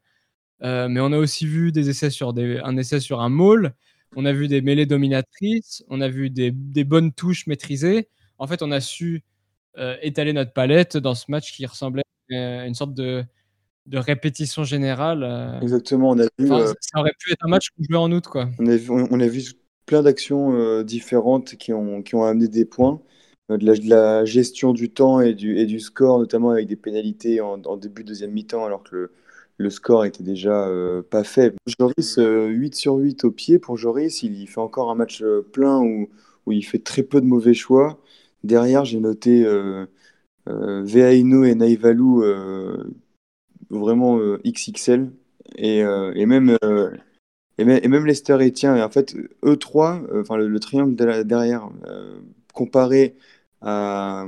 Mais 0.62 1.00
on 1.00 1.12
a 1.12 1.18
aussi 1.18 1.46
vu 1.46 1.72
des 1.72 1.88
essais 1.90 2.10
sur 2.10 2.32
des, 2.32 2.58
un 2.64 2.76
essai 2.76 3.00
sur 3.00 3.20
un 3.20 3.28
maul. 3.28 3.72
On 4.16 4.24
a 4.24 4.32
vu 4.32 4.48
des 4.48 4.60
mêlées 4.60 4.86
dominatrices. 4.86 5.84
On 5.88 6.00
a 6.00 6.08
vu 6.08 6.30
des, 6.30 6.50
des 6.50 6.84
bonnes 6.84 7.12
touches 7.12 7.46
maîtrisées. 7.46 8.08
En 8.38 8.46
fait, 8.46 8.62
on 8.62 8.70
a 8.70 8.80
su 8.80 9.22
étaler 10.02 10.32
notre 10.32 10.52
palette 10.52 10.96
dans 10.96 11.14
ce 11.14 11.26
match 11.28 11.52
qui 11.52 11.64
ressemblait 11.66 12.02
une 12.30 12.74
sorte 12.74 12.94
de, 12.94 13.24
de 13.86 13.98
répétition 13.98 14.64
générale. 14.64 15.58
Exactement, 15.62 16.10
on 16.10 16.18
a 16.18 16.26
vu. 16.38 16.48
ça 16.48 17.00
aurait 17.00 17.14
pu 17.18 17.32
être 17.32 17.44
un 17.44 17.48
match 17.48 17.70
qu'on 17.70 17.84
jouait 17.84 17.98
en 17.98 18.12
août, 18.12 18.26
quoi. 18.26 18.48
On 18.58 18.66
a 18.66 18.76
vu, 18.76 18.90
on 18.90 19.20
a 19.20 19.26
vu 19.26 19.42
plein 19.86 20.02
d'actions 20.02 20.82
différentes 20.82 21.56
qui 21.56 21.72
ont, 21.72 22.02
qui 22.02 22.14
ont 22.14 22.24
amené 22.24 22.48
des 22.48 22.64
points. 22.64 23.00
De 23.48 23.64
la, 23.64 23.76
de 23.76 23.88
la, 23.88 24.24
gestion 24.24 24.72
du 24.72 24.90
temps 24.90 25.20
et 25.20 25.32
du, 25.32 25.56
et 25.56 25.66
du 25.66 25.78
score, 25.78 26.18
notamment 26.18 26.50
avec 26.50 26.66
des 26.66 26.74
pénalités 26.74 27.40
en, 27.40 27.62
en 27.62 27.76
début 27.76 28.02
de 28.02 28.08
deuxième 28.08 28.32
mi-temps, 28.32 28.64
alors 28.64 28.82
que 28.82 28.96
le, 28.96 29.12
le 29.58 29.70
score 29.70 30.04
était 30.04 30.22
déjà 30.22 30.66
euh, 30.68 31.02
pas 31.02 31.24
fait. 31.24 31.54
Joris, 31.66 32.16
8 32.16 32.22
euh, 32.22 32.68
sur 32.72 32.94
8 32.96 33.24
au 33.24 33.30
pied 33.30 33.58
pour 33.58 33.76
Joris. 33.76 34.22
Il, 34.22 34.46
fait 34.46 34.60
encore 34.60 34.90
un 34.90 34.94
match 34.94 35.22
euh, 35.22 35.46
plein 35.52 35.80
où, 35.80 36.08
où, 36.46 36.52
il 36.52 36.62
fait 36.62 36.78
très 36.78 37.02
peu 37.02 37.20
de 37.20 37.26
mauvais 37.26 37.54
choix. 37.54 38.00
Derrière, 38.44 38.84
j'ai 38.84 39.00
noté 39.00 39.44
euh, 40.48 40.82
Veainu 40.84 41.48
et 41.48 41.54
Naivalu 41.54 42.22
vraiment 43.70 44.18
XXL. 44.44 45.10
Et, 45.56 45.78
et 45.78 46.26
même, 46.26 46.56
et, 47.58 47.64
même 47.64 48.06
Lester. 48.06 48.38
Et 48.40 48.82
en 48.82 48.90
fait, 48.90 49.16
eux 49.44 49.56
trois, 49.56 50.02
le, 50.10 50.48
le, 50.48 50.60
triangle 50.60 50.94
derrière, 51.24 51.70
comparé 52.52 53.16
à 53.62 54.26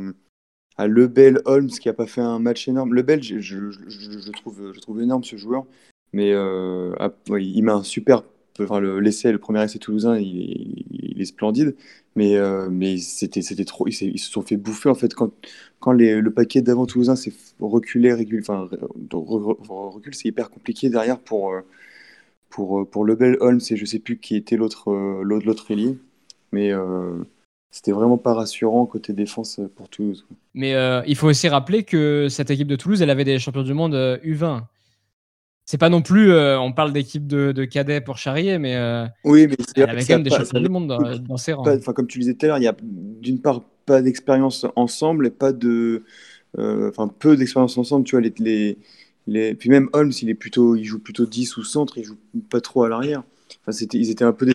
à 0.78 0.86
Lebel 0.86 1.42
Holmes 1.44 1.68
qui 1.68 1.88
a 1.88 1.92
pas 1.92 2.06
fait 2.06 2.20
un 2.20 2.38
match 2.38 2.68
énorme. 2.68 2.94
Lebel, 2.94 3.22
je, 3.22 3.40
je, 3.40 3.70
je, 3.70 4.30
trouve, 4.30 4.72
je 4.72 4.80
trouve 4.80 5.02
énorme 5.02 5.24
ce 5.24 5.36
joueur, 5.36 5.66
mais 6.12 6.32
euh, 6.32 6.94
ah, 7.00 7.12
il 7.36 7.62
met 7.62 7.72
un 7.72 7.82
super. 7.82 8.22
Le, 8.64 9.36
premier 9.38 9.62
essai 9.64 9.78
toulousain, 9.78 10.18
il, 10.18 11.20
est 11.20 11.24
splendide, 11.24 11.74
mais, 12.16 12.36
euh, 12.36 12.68
mais 12.70 12.98
c'était, 12.98 13.42
c'était 13.42 13.64
trop. 13.64 13.86
Ils, 13.88 13.92
se 13.92 14.30
sont 14.30 14.42
fait 14.42 14.56
bouffer 14.56 14.88
en 14.88 14.94
fait 14.94 15.14
quand, 15.14 15.32
quand 15.80 15.92
le 15.92 16.28
paquet 16.30 16.62
d'avant 16.62 16.86
toulousain 16.86 17.16
s'est 17.16 17.32
reculé, 17.60 18.12
recul, 18.12 18.40
enfin, 18.40 18.68
recul, 19.68 20.14
c'est 20.14 20.28
hyper 20.28 20.50
compliqué 20.50 20.90
derrière 20.90 21.18
pour, 21.18 21.52
euh, 21.52 21.60
pour, 22.50 22.88
pour 22.88 23.04
Lebel 23.04 23.36
Holmes 23.40 23.60
et 23.70 23.76
je 23.76 23.84
sais 23.84 23.98
plus 23.98 24.18
qui 24.18 24.36
était 24.36 24.56
l'autre, 24.56 24.92
l'autre, 24.92 25.46
l'autre 25.46 25.66
mais 26.52 26.72
c'était 27.70 27.92
vraiment 27.92 28.16
pas 28.16 28.34
rassurant 28.34 28.86
côté 28.86 29.12
défense 29.12 29.58
euh, 29.58 29.70
pour 29.74 29.88
Toulouse. 29.88 30.26
Mais 30.54 30.74
euh, 30.74 31.02
il 31.06 31.16
faut 31.16 31.28
aussi 31.28 31.48
rappeler 31.48 31.84
que 31.84 32.28
cette 32.28 32.50
équipe 32.50 32.68
de 32.68 32.76
Toulouse, 32.76 33.02
elle 33.02 33.10
avait 33.10 33.24
des 33.24 33.38
champions 33.38 33.62
du 33.62 33.74
monde 33.74 33.94
U20. 33.94 34.62
Euh, 35.68 35.70
c'est 35.70 35.78
pas 35.78 35.90
non 35.90 36.02
plus, 36.02 36.32
on 36.32 36.72
parle 36.72 36.92
d'équipe 36.92 37.26
de, 37.26 37.52
de, 37.52 37.64
cadets 37.64 38.00
pour 38.00 38.16
Charrier, 38.16 38.58
mais, 38.58 38.76
oui, 39.24 39.46
mais 39.46 39.56
elle 39.76 39.90
avait 39.90 40.04
quand 40.04 40.14
même 40.14 40.22
des 40.22 40.30
champions 40.30 40.60
du 40.60 40.68
monde 40.68 40.88
dans, 40.88 41.36
ses 41.36 41.52
rangs. 41.52 41.64
Enfin, 41.66 41.92
comme 41.92 42.06
tu 42.06 42.18
le 42.18 42.22
disais 42.22 42.34
tout 42.34 42.46
à 42.46 42.48
l'heure, 42.48 42.58
il 42.58 42.64
y 42.64 42.68
a 42.68 42.76
d'une 42.82 43.40
part 43.40 43.62
pas 43.86 44.02
d'expérience 44.02 44.66
ensemble 44.76 45.26
et 45.26 45.30
pas 45.30 45.52
de, 45.52 46.04
enfin 46.56 47.08
peu 47.08 47.36
d'expérience 47.36 47.76
ensemble. 47.76 48.04
Tu 48.04 48.16
vois, 48.16 48.22
les, 48.22 48.32
les, 48.38 48.78
les, 49.26 49.54
puis 49.54 49.70
même 49.70 49.88
Holmes, 49.92 50.12
il 50.22 50.30
est 50.30 50.34
plutôt, 50.34 50.74
il 50.74 50.84
joue 50.84 50.98
plutôt 50.98 51.26
10 51.26 51.56
ou 51.58 51.64
centre, 51.64 51.98
il 51.98 52.04
joue 52.04 52.16
pas 52.50 52.60
trop 52.60 52.84
à 52.84 52.88
l'arrière. 52.88 53.22
Enfin, 53.62 53.72
c'était, 53.72 53.98
ils 53.98 54.10
étaient 54.10 54.24
un 54.24 54.32
peu 54.32 54.46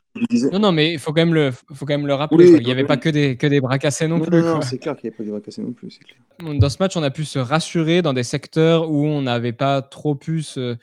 non, 0.52 0.60
non, 0.60 0.72
mais 0.72 0.94
il 0.94 1.00
faut, 1.00 1.12
quand 1.12 1.22
même 1.22 1.34
le, 1.34 1.52
faut 1.52 1.86
quand 1.86 1.98
même 1.98 2.06
le 2.06 2.14
rappeler. 2.14 2.52
il 2.52 2.64
n'y 2.64 2.72
avait 2.72 2.84
pas 2.84 2.98
que 2.98 3.10
des, 3.10 3.36
que 3.36 3.48
des 3.48 3.60
bras 3.60 3.80
cassés 3.80 4.08
non, 4.08 4.20
plus. 4.20 4.42
Non, 4.42 4.62
c'est 4.62 4.78
clair 4.78 4.96
qu'il 4.96 5.10
n'y 5.10 5.10
avait 5.10 5.18
pas 5.18 5.24
des 5.24 5.32
bras 5.32 5.42
cassés 5.42 5.62
non 5.62 5.72
plus. 5.72 5.98
Clair. 6.00 6.60
Dans 6.60 6.70
ce 6.70 6.78
match, 6.80 6.96
on 6.96 7.04
a 7.04 7.10
pu 7.10 7.26
se 7.26 7.40
rassurer 7.40 8.02
dans 8.02 8.14
des 8.14 8.24
secteurs 8.24 8.92
où 8.92 9.06
on 9.06 9.24
n'avait 9.24 9.54
pas 9.54 9.82
trop 9.82 10.14
pu 10.14 10.44
se 10.44 10.60
euh, 10.60 10.76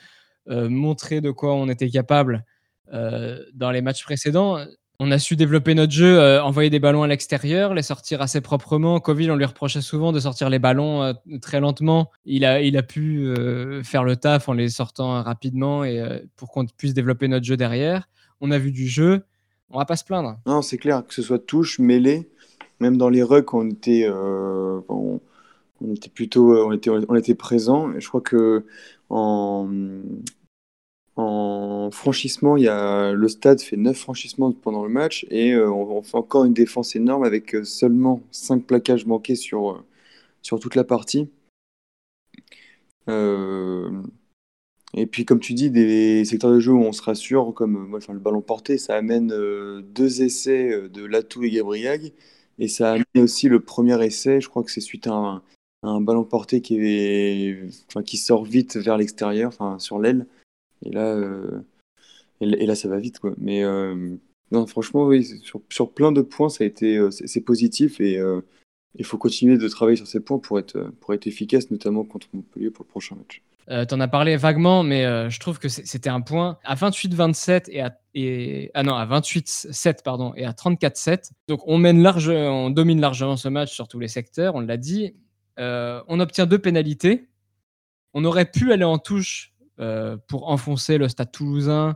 montrer 0.46 1.20
de 1.20 1.30
quoi 1.30 1.54
on 1.54 1.68
était 1.68 1.90
capable 1.90 2.44
euh, 2.92 3.38
dans 3.54 3.70
les 3.70 3.82
matchs 3.82 4.02
précédents. 4.02 4.58
On 4.98 5.10
a 5.10 5.18
su 5.18 5.36
développer 5.36 5.74
notre 5.74 5.92
jeu, 5.92 6.18
euh, 6.18 6.42
envoyer 6.42 6.68
des 6.68 6.80
ballons 6.80 7.02
à 7.02 7.06
l'extérieur, 7.06 7.72
les 7.72 7.82
sortir 7.82 8.20
assez 8.20 8.40
proprement. 8.40 9.00
Covid, 9.00 9.30
on 9.30 9.36
lui 9.36 9.44
reprochait 9.44 9.80
souvent 9.80 10.12
de 10.12 10.20
sortir 10.20 10.50
les 10.50 10.58
ballons 10.58 11.14
très 11.40 11.60
lentement. 11.60 12.10
Il 12.24 12.44
a, 12.44 12.60
il 12.60 12.76
a 12.76 12.82
pu 12.82 13.32
faire 13.82 14.04
le 14.04 14.16
taf 14.16 14.48
en 14.48 14.52
les 14.52 14.68
sortant 14.68 15.22
rapidement 15.22 15.84
et 15.84 16.02
pour 16.36 16.50
qu'on 16.50 16.66
puisse 16.66 16.94
développer 16.94 17.28
notre 17.28 17.46
jeu 17.46 17.56
derrière 17.56 18.08
on 18.40 18.50
a 18.50 18.58
vu 18.58 18.72
du 18.72 18.88
jeu, 18.88 19.22
on 19.70 19.78
va 19.78 19.84
pas 19.84 19.96
se 19.96 20.04
plaindre. 20.04 20.38
Non, 20.46 20.62
c'est 20.62 20.78
clair, 20.78 21.06
que 21.06 21.14
ce 21.14 21.22
soit 21.22 21.38
touche, 21.38 21.78
mêlée, 21.78 22.30
même 22.80 22.96
dans 22.96 23.08
les 23.08 23.22
rucks, 23.22 23.54
on 23.54 23.68
était, 23.68 24.06
euh, 24.08 24.80
on, 24.88 25.20
était 25.94 26.10
plutôt, 26.10 26.52
euh, 26.52 26.64
on 26.66 26.72
était, 26.72 26.90
on 26.90 27.14
était. 27.14 27.32
Et 27.32 28.00
je 28.00 28.08
crois 28.08 28.20
que 28.20 28.64
en, 29.10 29.68
en 31.16 31.90
franchissement, 31.92 32.56
il 32.56 32.64
y 32.64 32.68
a, 32.68 33.12
le 33.12 33.28
stade 33.28 33.60
fait 33.60 33.76
9 33.76 33.96
franchissements 33.96 34.52
pendant 34.52 34.84
le 34.84 34.90
match 34.90 35.26
et 35.30 35.52
euh, 35.52 35.70
on, 35.70 36.02
fait 36.02 36.16
encore 36.16 36.44
une 36.44 36.54
défense 36.54 36.96
énorme 36.96 37.24
avec 37.24 37.56
seulement 37.64 38.22
5 38.32 38.64
plaquages 38.64 39.06
manqués 39.06 39.36
sur, 39.36 39.84
sur 40.42 40.60
toute 40.60 40.74
la 40.76 40.84
partie. 40.84 41.28
Euh, 43.08 43.90
et 44.94 45.06
puis, 45.06 45.24
comme 45.24 45.40
tu 45.40 45.54
dis, 45.54 45.70
des 45.70 46.24
secteurs 46.24 46.50
de 46.52 46.58
jeu 46.60 46.72
où 46.72 46.82
on 46.82 46.92
se 46.92 47.02
rassure, 47.02 47.52
comme 47.54 47.96
le 48.08 48.18
ballon 48.18 48.40
porté, 48.40 48.76
ça 48.78 48.96
amène 48.96 49.32
euh, 49.32 49.82
deux 49.82 50.22
essais 50.22 50.72
euh, 50.72 50.88
de 50.88 51.04
Latou 51.04 51.44
et 51.44 51.50
Gabriag. 51.50 52.12
Et 52.58 52.68
ça 52.68 52.92
amène 52.92 53.04
aussi 53.16 53.48
le 53.48 53.60
premier 53.60 54.04
essai, 54.04 54.40
je 54.40 54.48
crois 54.48 54.64
que 54.64 54.70
c'est 54.70 54.80
suite 54.80 55.06
à 55.06 55.12
un, 55.12 55.42
un, 55.82 56.00
ballon 56.00 56.24
porté 56.24 56.60
qui, 56.60 56.76
est, 56.80 57.58
qui 58.04 58.16
sort 58.16 58.44
vite 58.44 58.76
vers 58.76 58.96
l'extérieur, 58.96 59.48
enfin, 59.48 59.78
sur 59.78 59.98
l'aile. 59.98 60.26
Et 60.84 60.90
là, 60.90 61.14
euh, 61.14 61.60
et, 62.40 62.66
là, 62.66 62.74
ça 62.74 62.88
va 62.88 62.98
vite. 62.98 63.18
Quoi. 63.18 63.34
Mais 63.38 63.62
non, 64.50 64.66
franchement, 64.66 65.10
sur, 65.42 65.60
sur, 65.68 65.92
plein 65.92 66.12
de 66.12 66.22
points, 66.22 66.48
ça 66.48 66.64
a 66.64 66.66
été, 66.66 67.00
c'est 67.10 67.42
positif 67.42 68.00
et 68.00 68.18
il 68.96 69.04
faut 69.04 69.18
continuer 69.18 69.58
de 69.58 69.68
travailler 69.68 69.96
sur 69.96 70.06
ces 70.06 70.20
points 70.20 70.38
pour 70.38 70.58
être, 70.58 70.90
pour 71.00 71.14
être 71.14 71.26
efficace, 71.26 71.70
notamment 71.70 72.04
contre 72.04 72.28
Montpellier 72.32 72.70
pour 72.70 72.84
le 72.84 72.90
prochain 72.90 73.16
match. 73.16 73.42
Euh, 73.70 73.84
tu 73.84 73.94
en 73.94 74.00
as 74.00 74.08
parlé 74.08 74.36
vaguement, 74.36 74.82
mais 74.82 75.04
euh, 75.04 75.30
je 75.30 75.38
trouve 75.38 75.58
que 75.60 75.68
c'était 75.68 76.08
un 76.08 76.20
point 76.20 76.58
à 76.64 76.74
28-27 76.74 77.66
et 77.68 77.80
à 77.80 77.96
et 78.14 78.72
ah 78.74 78.82
non 78.82 78.94
à 78.94 79.06
28-7 79.06 80.02
pardon 80.02 80.32
et 80.34 80.44
à 80.44 80.50
34-7. 80.50 81.30
Donc 81.46 81.60
on 81.66 81.78
mène 81.78 82.02
large, 82.02 82.28
on 82.28 82.70
domine 82.70 83.00
largement 83.00 83.36
ce 83.36 83.48
match 83.48 83.72
sur 83.72 83.86
tous 83.86 84.00
les 84.00 84.08
secteurs. 84.08 84.56
On 84.56 84.60
l'a 84.60 84.76
dit. 84.76 85.14
Euh, 85.60 86.02
on 86.08 86.18
obtient 86.20 86.46
deux 86.46 86.58
pénalités. 86.58 87.28
On 88.14 88.24
aurait 88.24 88.50
pu 88.50 88.72
aller 88.72 88.84
en 88.84 88.98
touche 88.98 89.54
pour 90.28 90.50
enfoncer 90.50 90.98
le 90.98 91.08
Stade 91.08 91.32
Toulousain, 91.32 91.94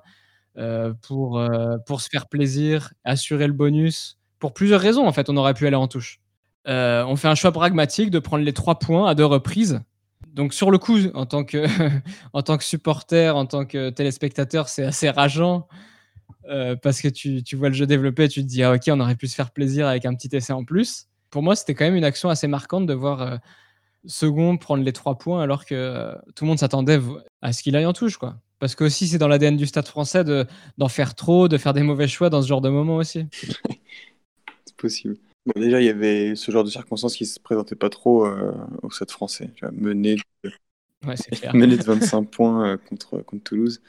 pour 1.03 1.43
pour 1.87 2.01
se 2.01 2.09
faire 2.09 2.29
plaisir, 2.29 2.95
assurer 3.05 3.47
le 3.47 3.53
bonus. 3.53 4.19
Pour 4.39 4.55
plusieurs 4.55 4.81
raisons 4.81 5.07
en 5.07 5.13
fait, 5.13 5.29
on 5.29 5.37
aurait 5.37 5.53
pu 5.53 5.67
aller 5.67 5.77
en 5.77 5.89
touche. 5.89 6.21
on 6.67 7.17
fait 7.17 7.29
un 7.29 7.35
choix 7.35 7.53
pragmatique 7.53 8.11
de 8.11 8.21
prendre 8.21 8.43
les 8.45 8.55
trois 8.55 8.79
points 8.79 9.07
à 9.07 9.15
deux 9.15 9.27
reprises 9.27 9.83
donc 10.35 10.53
sur 10.53 10.71
le 10.71 10.79
coup, 10.79 10.99
en 11.15 11.27
tant 11.27 11.45
que, 11.45 11.65
en 12.33 12.43
tant 12.43 12.59
que 12.59 12.65
supporter, 12.65 13.35
en 13.35 13.47
tant 13.47 13.65
que 13.65 13.91
téléspectateur, 13.91 14.69
c'est 14.69 14.85
assez 14.85 15.09
rageant 15.09 15.69
euh, 16.49 16.77
parce 16.77 17.01
que 17.01 17.09
tu, 17.09 17.43
tu, 17.43 17.57
vois 17.57 17.69
le 17.69 17.75
jeu 17.75 17.87
développer 17.87 18.25
et 18.25 18.29
tu 18.29 18.43
te 18.43 18.47
dis, 18.47 18.63
ah, 18.63 18.73
ok, 18.73 18.83
on 18.89 19.01
aurait 19.01 19.17
pu 19.17 19.29
se 19.29 19.35
faire 19.35 19.53
plaisir 19.53 19.87
avec 19.87 20.05
un 20.05 20.15
petit 20.15 20.35
essai 20.35 20.53
en 20.53 20.65
plus. 20.65 21.07
Pour 21.35 21.43
moi, 21.43 21.55
c'était 21.57 21.75
quand 21.75 21.85
même 21.85 21.97
une 21.97 22.05
action 22.05 22.29
assez 22.29 22.47
marquante 22.47 22.87
de 22.87 22.95
voir 22.95 23.21
euh, 23.21 23.37
Second 24.07 24.57
prendre 24.57 24.85
les 24.85 24.93
trois 24.93 25.19
points 25.19 25.43
alors 25.43 25.65
que 25.65 25.75
euh, 25.75 26.15
tout 26.35 26.45
le 26.45 26.49
monde 26.49 26.59
s'attendait 26.59 27.01
à 27.43 27.53
ce 27.53 27.63
qu'il 27.63 27.75
aille 27.75 27.87
en 27.87 27.93
touche. 27.93 28.19
Quoi. 28.19 28.37
Parce 28.59 28.75
que 28.75 28.85
aussi, 28.85 29.09
c'est 29.09 29.19
dans 29.19 29.29
l'ADN 29.29 29.57
du 29.57 29.67
stade 29.67 29.87
français 29.87 30.25
d'en 30.79 30.89
faire 30.89 31.15
trop, 31.15 31.49
de 31.49 31.59
faire 31.59 31.73
des 31.73 31.83
mauvais 31.83 32.09
choix 32.09 32.31
dans 32.31 32.41
ce 32.41 32.47
genre 32.47 32.61
de 32.61 32.69
moment 32.69 32.97
aussi. 32.97 33.27
c'est 34.65 34.77
possible 34.77 35.17
déjà, 35.57 35.81
il 35.81 35.87
y 35.87 35.91
avait 35.91 36.35
ce 36.37 36.51
genre 36.51 36.65
de 36.65 36.71
circonstances 36.71 37.17
qui 37.17 37.27
se 37.27 37.39
présentaient 37.39 37.77
pas 37.77 37.91
trop 37.91 38.25
euh, 38.27 38.53
au 38.83 38.91
Stade 38.91 39.11
français. 39.11 39.51
Tu 39.55 39.65
vois, 39.65 39.75
mener, 39.77 40.17
de... 40.45 40.51
mener 41.55 41.77
de 41.77 41.83
25 41.83 42.25
points 42.31 42.67
euh, 42.67 42.77
contre, 42.77 43.19
contre 43.19 43.45
Toulouse. 43.45 43.83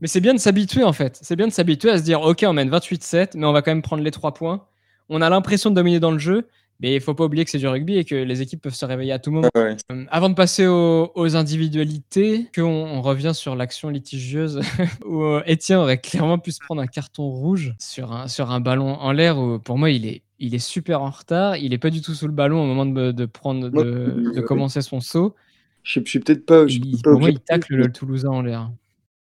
Mais 0.00 0.08
c'est 0.08 0.20
bien 0.20 0.34
de 0.34 0.40
s'habituer 0.40 0.82
en 0.82 0.92
fait. 0.92 1.18
C'est 1.22 1.36
bien 1.36 1.46
de 1.46 1.52
s'habituer 1.52 1.90
à 1.90 1.98
se 1.98 2.02
dire 2.02 2.20
ok, 2.20 2.44
on 2.46 2.52
mène 2.52 2.70
28-7, 2.70 3.30
mais 3.36 3.46
on 3.46 3.52
va 3.52 3.62
quand 3.62 3.70
même 3.70 3.82
prendre 3.82 4.02
les 4.02 4.10
3 4.10 4.34
points. 4.34 4.66
On 5.08 5.22
a 5.22 5.30
l'impression 5.30 5.70
de 5.70 5.76
dominer 5.76 6.00
dans 6.00 6.10
le 6.10 6.18
jeu, 6.18 6.48
mais 6.80 6.94
il 6.94 7.00
faut 7.00 7.14
pas 7.14 7.24
oublier 7.24 7.44
que 7.44 7.50
c'est 7.50 7.58
du 7.58 7.68
rugby 7.68 7.96
et 7.96 8.04
que 8.04 8.14
les 8.14 8.42
équipes 8.42 8.62
peuvent 8.62 8.74
se 8.74 8.84
réveiller 8.84 9.12
à 9.12 9.18
tout 9.18 9.30
moment. 9.30 9.48
Euh, 9.56 9.74
avant 10.10 10.28
de 10.28 10.34
passer 10.34 10.66
aux, 10.66 11.36
individualités, 11.36 12.48
qu'on 12.54 12.64
on 12.64 13.02
revient 13.02 13.32
sur 13.34 13.56
l'action 13.56 13.88
litigieuse 13.88 14.60
où 15.06 15.22
Etienne 15.48 15.78
aurait 15.78 16.00
clairement 16.00 16.38
pu 16.38 16.52
se 16.52 16.60
prendre 16.60 16.82
un 16.82 16.86
carton 16.86 17.28
rouge 17.28 17.74
sur 17.78 18.12
un, 18.12 18.28
sur 18.28 18.50
un 18.50 18.60
ballon 18.60 18.94
en 18.94 19.12
l'air 19.12 19.38
où 19.38 19.58
pour 19.58 19.78
moi 19.78 19.90
il 19.90 20.06
est 20.06 20.22
il 20.38 20.54
est 20.54 20.58
super 20.58 21.02
en 21.02 21.10
retard. 21.10 21.56
Il 21.56 21.72
est 21.72 21.78
pas 21.78 21.90
du 21.90 22.02
tout 22.02 22.14
sous 22.14 22.26
le 22.26 22.32
ballon 22.32 22.62
au 22.62 22.66
moment 22.66 22.86
de, 22.86 23.26
prendre, 23.26 23.68
de, 23.68 24.40
commencer 24.42 24.82
son 24.82 25.00
saut. 25.00 25.34
Je, 25.82 26.00
suis 26.04 26.18
peut-être 26.18 26.44
pas. 26.44 26.66
pour 27.04 27.20
moi, 27.20 27.30
il 27.30 27.40
tacle 27.40 27.74
le 27.74 27.90
Toulousain 27.90 28.30
en 28.30 28.42
l'air. 28.42 28.70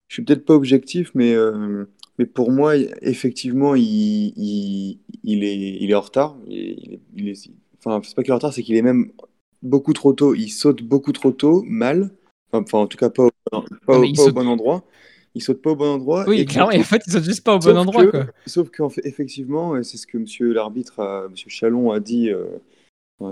Je 0.08 0.14
suis 0.14 0.24
peut-être 0.24 0.44
pas 0.44 0.54
objectif, 0.54 1.10
mais, 1.14 1.34
euh, 1.34 1.86
mais 2.18 2.26
pour 2.26 2.50
moi, 2.50 2.76
effectivement, 3.02 3.74
il, 3.74 4.32
il, 4.36 4.98
il, 5.24 5.44
est, 5.44 5.56
il 5.80 5.90
est 5.90 5.94
en 5.94 6.00
retard. 6.00 6.36
Il, 6.46 7.00
il 7.16 7.28
est, 7.28 7.50
enfin, 7.78 8.00
c'est 8.04 8.14
pas 8.14 8.22
qu'il 8.22 8.30
est 8.30 8.34
en 8.34 8.36
retard, 8.36 8.52
c'est 8.52 8.62
qu'il 8.62 8.76
est 8.76 8.82
même 8.82 9.10
beaucoup 9.62 9.92
trop 9.92 10.12
tôt. 10.12 10.34
Il 10.34 10.48
saute 10.48 10.82
beaucoup 10.82 11.12
trop 11.12 11.32
tôt, 11.32 11.62
mal. 11.66 12.10
Enfin, 12.52 12.78
en 12.78 12.86
tout 12.86 12.98
cas, 12.98 13.10
pas, 13.10 13.28
pas, 13.86 13.98
au 13.98 14.32
bon 14.32 14.46
endroit 14.46 14.84
il 15.36 15.42
saute 15.42 15.60
pas 15.60 15.70
au 15.72 15.76
bon 15.76 15.88
endroit. 15.94 16.24
Oui, 16.28 16.46
clairement, 16.46 16.72
en 16.72 16.82
fait, 16.84 17.02
il 17.06 17.12
saute 17.12 17.24
juste 17.24 17.42
pas 17.42 17.56
au 17.56 17.58
bon 17.58 17.76
endroit. 17.76 18.06
quoi. 18.06 18.26
Sauf 18.46 18.70
qu'effectivement, 18.70 19.82
c'est 19.82 19.96
ce 19.96 20.06
que 20.06 20.16
monsieur 20.16 20.52
l'arbitre, 20.52 21.28
monsieur 21.28 21.50
Chalon, 21.50 21.90
a 21.90 21.98
dit 21.98 22.30
euh, 22.30 22.46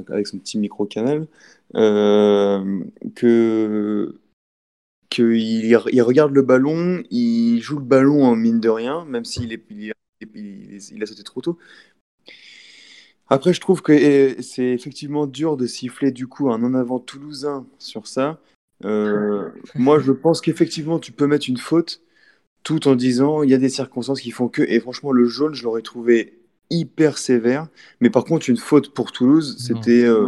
avec 0.08 0.26
son 0.26 0.38
petit 0.38 0.58
micro-canal, 0.58 1.26
euh, 1.76 2.80
que 3.14 4.16
qu'il 5.12 5.64
il 5.92 6.02
regarde 6.02 6.32
le 6.32 6.42
ballon, 6.42 7.02
il 7.10 7.60
joue 7.60 7.78
le 7.78 7.84
ballon 7.84 8.24
en 8.24 8.34
mine 8.34 8.60
de 8.60 8.68
rien, 8.68 9.04
même 9.04 9.24
s'il 9.24 9.52
est, 9.52 9.62
il, 9.70 9.92
il, 10.92 11.02
a 11.02 11.06
sauté 11.06 11.22
trop 11.22 11.40
tôt. 11.40 11.58
Après, 13.28 13.52
je 13.52 13.60
trouve 13.60 13.82
que 13.82 14.36
c'est 14.42 14.70
effectivement 14.70 15.26
dur 15.26 15.56
de 15.56 15.66
siffler 15.66 16.10
du 16.10 16.26
coup 16.26 16.50
un 16.50 16.62
en 16.62 16.74
avant 16.74 16.98
toulousain 16.98 17.66
sur 17.78 18.06
ça. 18.06 18.40
Euh, 18.84 19.48
moi, 19.74 20.00
je 20.00 20.12
pense 20.12 20.40
qu'effectivement, 20.40 20.98
tu 20.98 21.12
peux 21.12 21.26
mettre 21.26 21.48
une 21.48 21.56
faute 21.56 22.02
tout 22.62 22.88
en 22.88 22.94
disant 22.94 23.42
il 23.42 23.50
y 23.50 23.54
a 23.54 23.58
des 23.58 23.68
circonstances 23.68 24.20
qui 24.20 24.30
font 24.30 24.48
que. 24.48 24.62
Et 24.62 24.80
franchement, 24.80 25.12
le 25.12 25.24
jaune, 25.26 25.54
je 25.54 25.64
l'aurais 25.64 25.82
trouvé 25.82 26.38
hyper 26.70 27.18
sévère. 27.18 27.68
Mais 28.00 28.10
par 28.10 28.24
contre, 28.24 28.48
une 28.48 28.56
faute 28.56 28.92
pour 28.92 29.12
Toulouse, 29.12 29.56
c'était, 29.58 30.04
euh, 30.04 30.26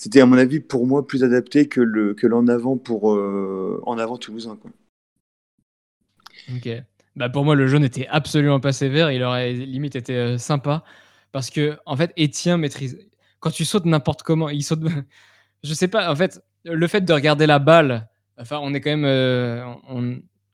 c'était 0.00 0.22
à 0.22 0.26
mon 0.26 0.38
avis 0.38 0.60
pour 0.60 0.86
moi 0.86 1.06
plus 1.06 1.24
adapté 1.24 1.68
que 1.68 1.82
le 1.82 2.14
que 2.14 2.26
l'en 2.26 2.48
avant 2.48 2.78
pour 2.78 3.12
euh, 3.12 3.82
en 3.84 3.98
avant 3.98 4.16
toulousain. 4.16 4.56
Quoi. 4.56 4.70
Ok. 6.56 6.70
Bah 7.16 7.28
pour 7.28 7.44
moi, 7.44 7.54
le 7.54 7.66
jaune 7.66 7.84
était 7.84 8.06
absolument 8.06 8.60
pas 8.60 8.72
sévère. 8.72 9.10
Il 9.10 9.22
aurait 9.22 9.52
limite 9.52 9.96
été 9.96 10.38
sympa 10.38 10.84
parce 11.32 11.50
que 11.50 11.76
en 11.84 11.96
fait, 11.96 12.14
Etienne 12.18 12.60
maîtrise. 12.60 12.98
Quand 13.40 13.50
tu 13.50 13.66
sautes 13.66 13.84
n'importe 13.84 14.22
comment, 14.22 14.48
il 14.48 14.62
saute. 14.62 14.80
je 15.62 15.74
sais 15.74 15.88
pas. 15.88 16.10
En 16.10 16.16
fait, 16.16 16.42
le 16.64 16.86
fait 16.86 17.02
de 17.02 17.12
regarder 17.12 17.46
la 17.46 17.58
balle, 17.58 18.08
enfin, 18.38 18.58
on 18.62 18.72
est 18.72 18.80
quand 18.80 18.90
même. 18.90 19.04
Euh, 19.04 19.62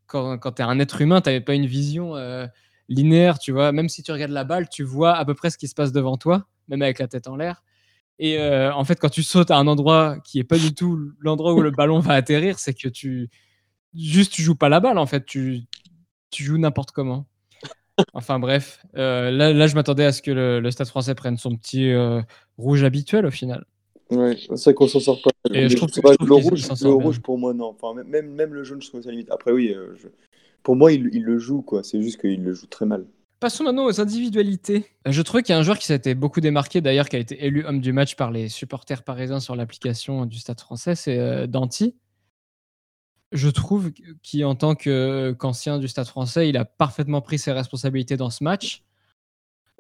quand, 0.09 0.39
quand 0.39 0.53
tu 0.53 0.63
es 0.63 0.65
un 0.65 0.81
être 0.81 1.01
humain, 1.01 1.21
tu 1.21 1.41
pas 1.41 1.55
une 1.55 1.67
vision 1.67 2.17
euh, 2.17 2.49
linéaire, 2.89 3.39
tu 3.39 3.53
vois. 3.53 3.71
Même 3.71 3.89
si 3.89 4.03
tu 4.03 4.11
regardes 4.11 4.33
la 4.33 4.43
balle, 4.43 4.69
tu 4.69 4.83
vois 4.83 5.15
à 5.15 5.25
peu 5.25 5.35
près 5.35 5.51
ce 5.51 5.59
qui 5.59 5.69
se 5.69 5.75
passe 5.77 5.93
devant 5.93 6.17
toi, 6.17 6.49
même 6.67 6.83
avec 6.83 6.99
la 6.99 7.07
tête 7.07 7.29
en 7.29 7.37
l'air. 7.37 7.63
Et 8.19 8.39
euh, 8.39 8.73
en 8.73 8.85
fait, 8.85 8.99
quand 8.99 9.11
tu 9.11 9.23
sautes 9.23 9.51
à 9.51 9.57
un 9.57 9.67
endroit 9.67 10.19
qui 10.25 10.39
est 10.39 10.45
pas 10.45 10.59
du 10.59 10.75
tout 10.75 11.13
l'endroit 11.21 11.55
où 11.55 11.61
le 11.61 11.71
ballon 11.77 12.01
va 12.01 12.15
atterrir, 12.15 12.59
c'est 12.59 12.75
que 12.75 12.89
tu 12.89 13.29
juste 13.95 14.33
tu 14.33 14.43
joues 14.43 14.57
pas 14.57 14.69
la 14.69 14.81
balle 14.81 14.99
en 14.99 15.07
fait, 15.07 15.25
tu, 15.25 15.63
tu 16.31 16.45
joues 16.45 16.59
n'importe 16.59 16.91
comment. 16.93 17.27
Enfin 18.13 18.39
bref, 18.39 18.83
là, 18.93 19.31
là, 19.31 19.67
je 19.67 19.75
m'attendais 19.75 20.05
à 20.05 20.13
ce 20.13 20.21
que 20.21 20.31
le, 20.31 20.61
le, 20.61 20.71
Stade 20.71 20.89
français 20.89 21.15
prenne 21.15 21.39
son 21.39 21.57
petit 21.57 21.93
rouge 22.59 22.85
habituel 22.85 23.25
au 23.25 23.31
final. 23.31 23.65
Ouais, 24.11 24.37
c'est 24.39 24.65
vrai 24.65 24.75
qu'on 24.75 24.87
s'en 24.87 25.01
sort 25.01 25.21
pas. 25.21 25.31
Et 25.53 25.69
je 25.69 25.77
trouve 25.77 25.91
que, 25.91 26.01
le, 26.01 26.35
rouge, 26.35 26.63
le 26.83 26.91
rouge, 26.91 27.21
pour 27.21 27.39
moi, 27.39 27.53
non. 27.53 27.77
Enfin, 27.81 28.01
même, 28.05 28.31
même 28.31 28.55
le 28.55 28.63
jaune, 28.63 28.81
je 28.81 28.89
trouve 28.89 29.03
ça 29.03 29.11
limite. 29.11 29.31
Après, 29.31 29.51
oui, 29.51 29.75
euh, 29.75 29.97
pour 30.63 30.77
moi, 30.77 30.93
il, 30.93 31.11
il, 31.13 31.25
le 31.25 31.39
joue, 31.39 31.63
quoi. 31.63 31.83
C'est 31.83 32.01
juste 32.01 32.21
qu'il 32.21 32.43
le 32.43 32.53
joue 32.53 32.67
très 32.67 32.87
mal. 32.87 33.05
Passons 33.39 33.65
maintenant 33.65 33.85
aux 33.85 34.01
individualités. 34.01 34.87
Euh, 35.07 35.13
je 35.13 35.21
trouve 35.21 35.43
qu'il 35.43 35.53
y 35.53 35.57
a 35.57 35.59
un 35.59 35.63
joueur 35.63 35.79
qui 35.79 35.85
s'était 35.85 36.15
beaucoup 36.15 36.41
démarqué, 36.41 36.81
d'ailleurs, 36.81 37.09
qui 37.09 37.17
a 37.17 37.19
été 37.19 37.45
élu 37.45 37.67
homme 37.67 37.81
du 37.81 37.93
match 37.93 38.17
par 38.17 38.31
les 38.31 38.49
supporters 38.49 39.03
parisiens 39.03 39.41
sur 39.41 39.55
l'application 39.57 40.25
du 40.25 40.39
Stade 40.39 40.61
français, 40.61 40.95
c'est 40.95 41.19
euh, 41.19 41.47
Danti. 41.47 41.95
Je 43.33 43.51
trouve 43.51 43.93
qu'en 44.23 44.55
tant 44.55 44.75
qu'ancien 44.75 45.79
du 45.79 45.89
Stade 45.89 46.07
français, 46.07 46.49
il 46.49 46.57
a 46.57 46.65
parfaitement 46.65 47.21
pris 47.21 47.39
ses 47.39 47.53
responsabilités 47.53 48.17
dans 48.17 48.31
ce 48.31 48.43
match. 48.43 48.85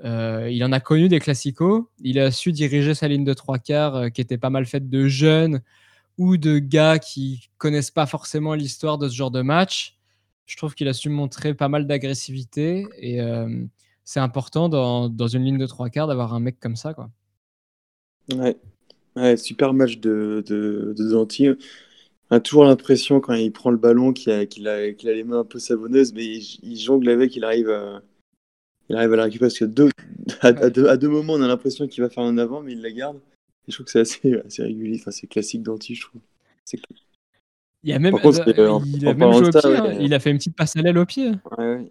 Euh, 0.04 0.50
il 0.50 0.62
en 0.62 0.72
a 0.72 0.80
connu 0.80 1.08
des 1.08 1.20
classicos. 1.20 1.86
Il 2.00 2.18
a 2.18 2.30
su 2.30 2.52
diriger 2.52 2.92
sa 2.94 3.08
ligne 3.08 3.24
de 3.24 3.32
trois 3.32 3.58
quarts 3.58 4.10
qui 4.12 4.20
était 4.20 4.36
pas 4.36 4.50
mal 4.50 4.66
faite 4.66 4.90
de 4.90 5.06
jeunes 5.06 5.62
ou 6.18 6.36
de 6.36 6.58
gars 6.58 6.98
qui 6.98 7.48
connaissent 7.56 7.92
pas 7.92 8.04
forcément 8.04 8.54
l'histoire 8.54 8.98
de 8.98 9.08
ce 9.08 9.14
genre 9.14 9.30
de 9.30 9.42
match. 9.42 9.95
Je 10.46 10.56
trouve 10.56 10.74
qu'il 10.74 10.88
a 10.88 10.92
su 10.92 11.08
montrer 11.08 11.54
pas 11.54 11.68
mal 11.68 11.86
d'agressivité 11.86 12.86
et 12.98 13.20
euh, 13.20 13.64
c'est 14.04 14.20
important 14.20 14.68
dans, 14.68 15.08
dans, 15.08 15.26
une 15.26 15.44
ligne 15.44 15.58
de 15.58 15.66
trois 15.66 15.90
quarts 15.90 16.06
d'avoir 16.06 16.34
un 16.34 16.40
mec 16.40 16.58
comme 16.60 16.76
ça. 16.76 16.94
Quoi. 16.94 17.10
Ouais. 18.34 19.36
super 19.36 19.74
match 19.74 19.98
de, 19.98 20.44
de, 20.46 20.94
de 20.96 21.14
On 22.30 22.36
a 22.36 22.40
toujours 22.40 22.64
l'impression 22.64 23.20
quand 23.20 23.34
il 23.34 23.52
prend 23.52 23.70
le 23.70 23.76
ballon 23.76 24.12
qu'il 24.12 24.32
a, 24.32 24.46
qu'il 24.46 24.68
a, 24.68 24.74
a, 24.74 24.90
les 25.02 25.24
mains 25.24 25.40
un 25.40 25.44
peu 25.44 25.58
savonneuses, 25.58 26.12
mais 26.12 26.24
il, 26.24 26.58
il 26.62 26.78
jongle 26.78 27.08
avec, 27.08 27.34
il 27.36 27.44
arrive 27.44 27.70
à 27.70 28.02
il 28.88 28.96
arrive 28.96 29.12
à 29.14 29.16
la 29.16 29.24
récupérer 29.24 29.48
parce 29.48 29.58
que 29.58 29.64
deux, 29.64 29.90
à, 30.40 30.52
deux, 30.52 30.88
à, 30.88 30.96
deux, 30.96 31.08
moments, 31.08 31.34
on 31.34 31.42
a 31.42 31.48
l'impression 31.48 31.88
qu'il 31.88 32.02
va 32.02 32.10
faire 32.10 32.24
un 32.24 32.38
avant, 32.38 32.62
mais 32.62 32.72
il 32.72 32.82
la 32.82 32.90
garde. 32.90 33.16
Et 33.66 33.72
je 33.72 33.74
trouve 33.74 33.86
que 33.86 33.92
c'est 33.92 34.00
assez, 34.00 34.34
assez 34.46 34.62
régulier. 34.62 34.98
Enfin, 35.00 35.10
c'est 35.10 35.26
classique 35.26 35.62
d'anti, 35.62 35.94
je 35.94 36.02
trouve. 36.02 36.20
Il 37.86 37.92
a 37.92 38.00
même, 38.00 38.16
euh, 38.16 38.80
il 38.84 39.06
a 39.06 39.14
même 39.14 39.32
joué 39.32 39.46
au 39.46 39.50
pied. 39.50 39.76
Hein. 39.76 39.96
Il 40.00 40.12
a 40.12 40.18
fait 40.18 40.32
une 40.32 40.38
petite 40.38 40.56
passe 40.56 40.74
à 40.74 40.82
l'aile 40.82 40.98
au 40.98 41.06
pied. 41.06 41.30
Ouais, 41.56 41.66
ouais. 41.66 41.90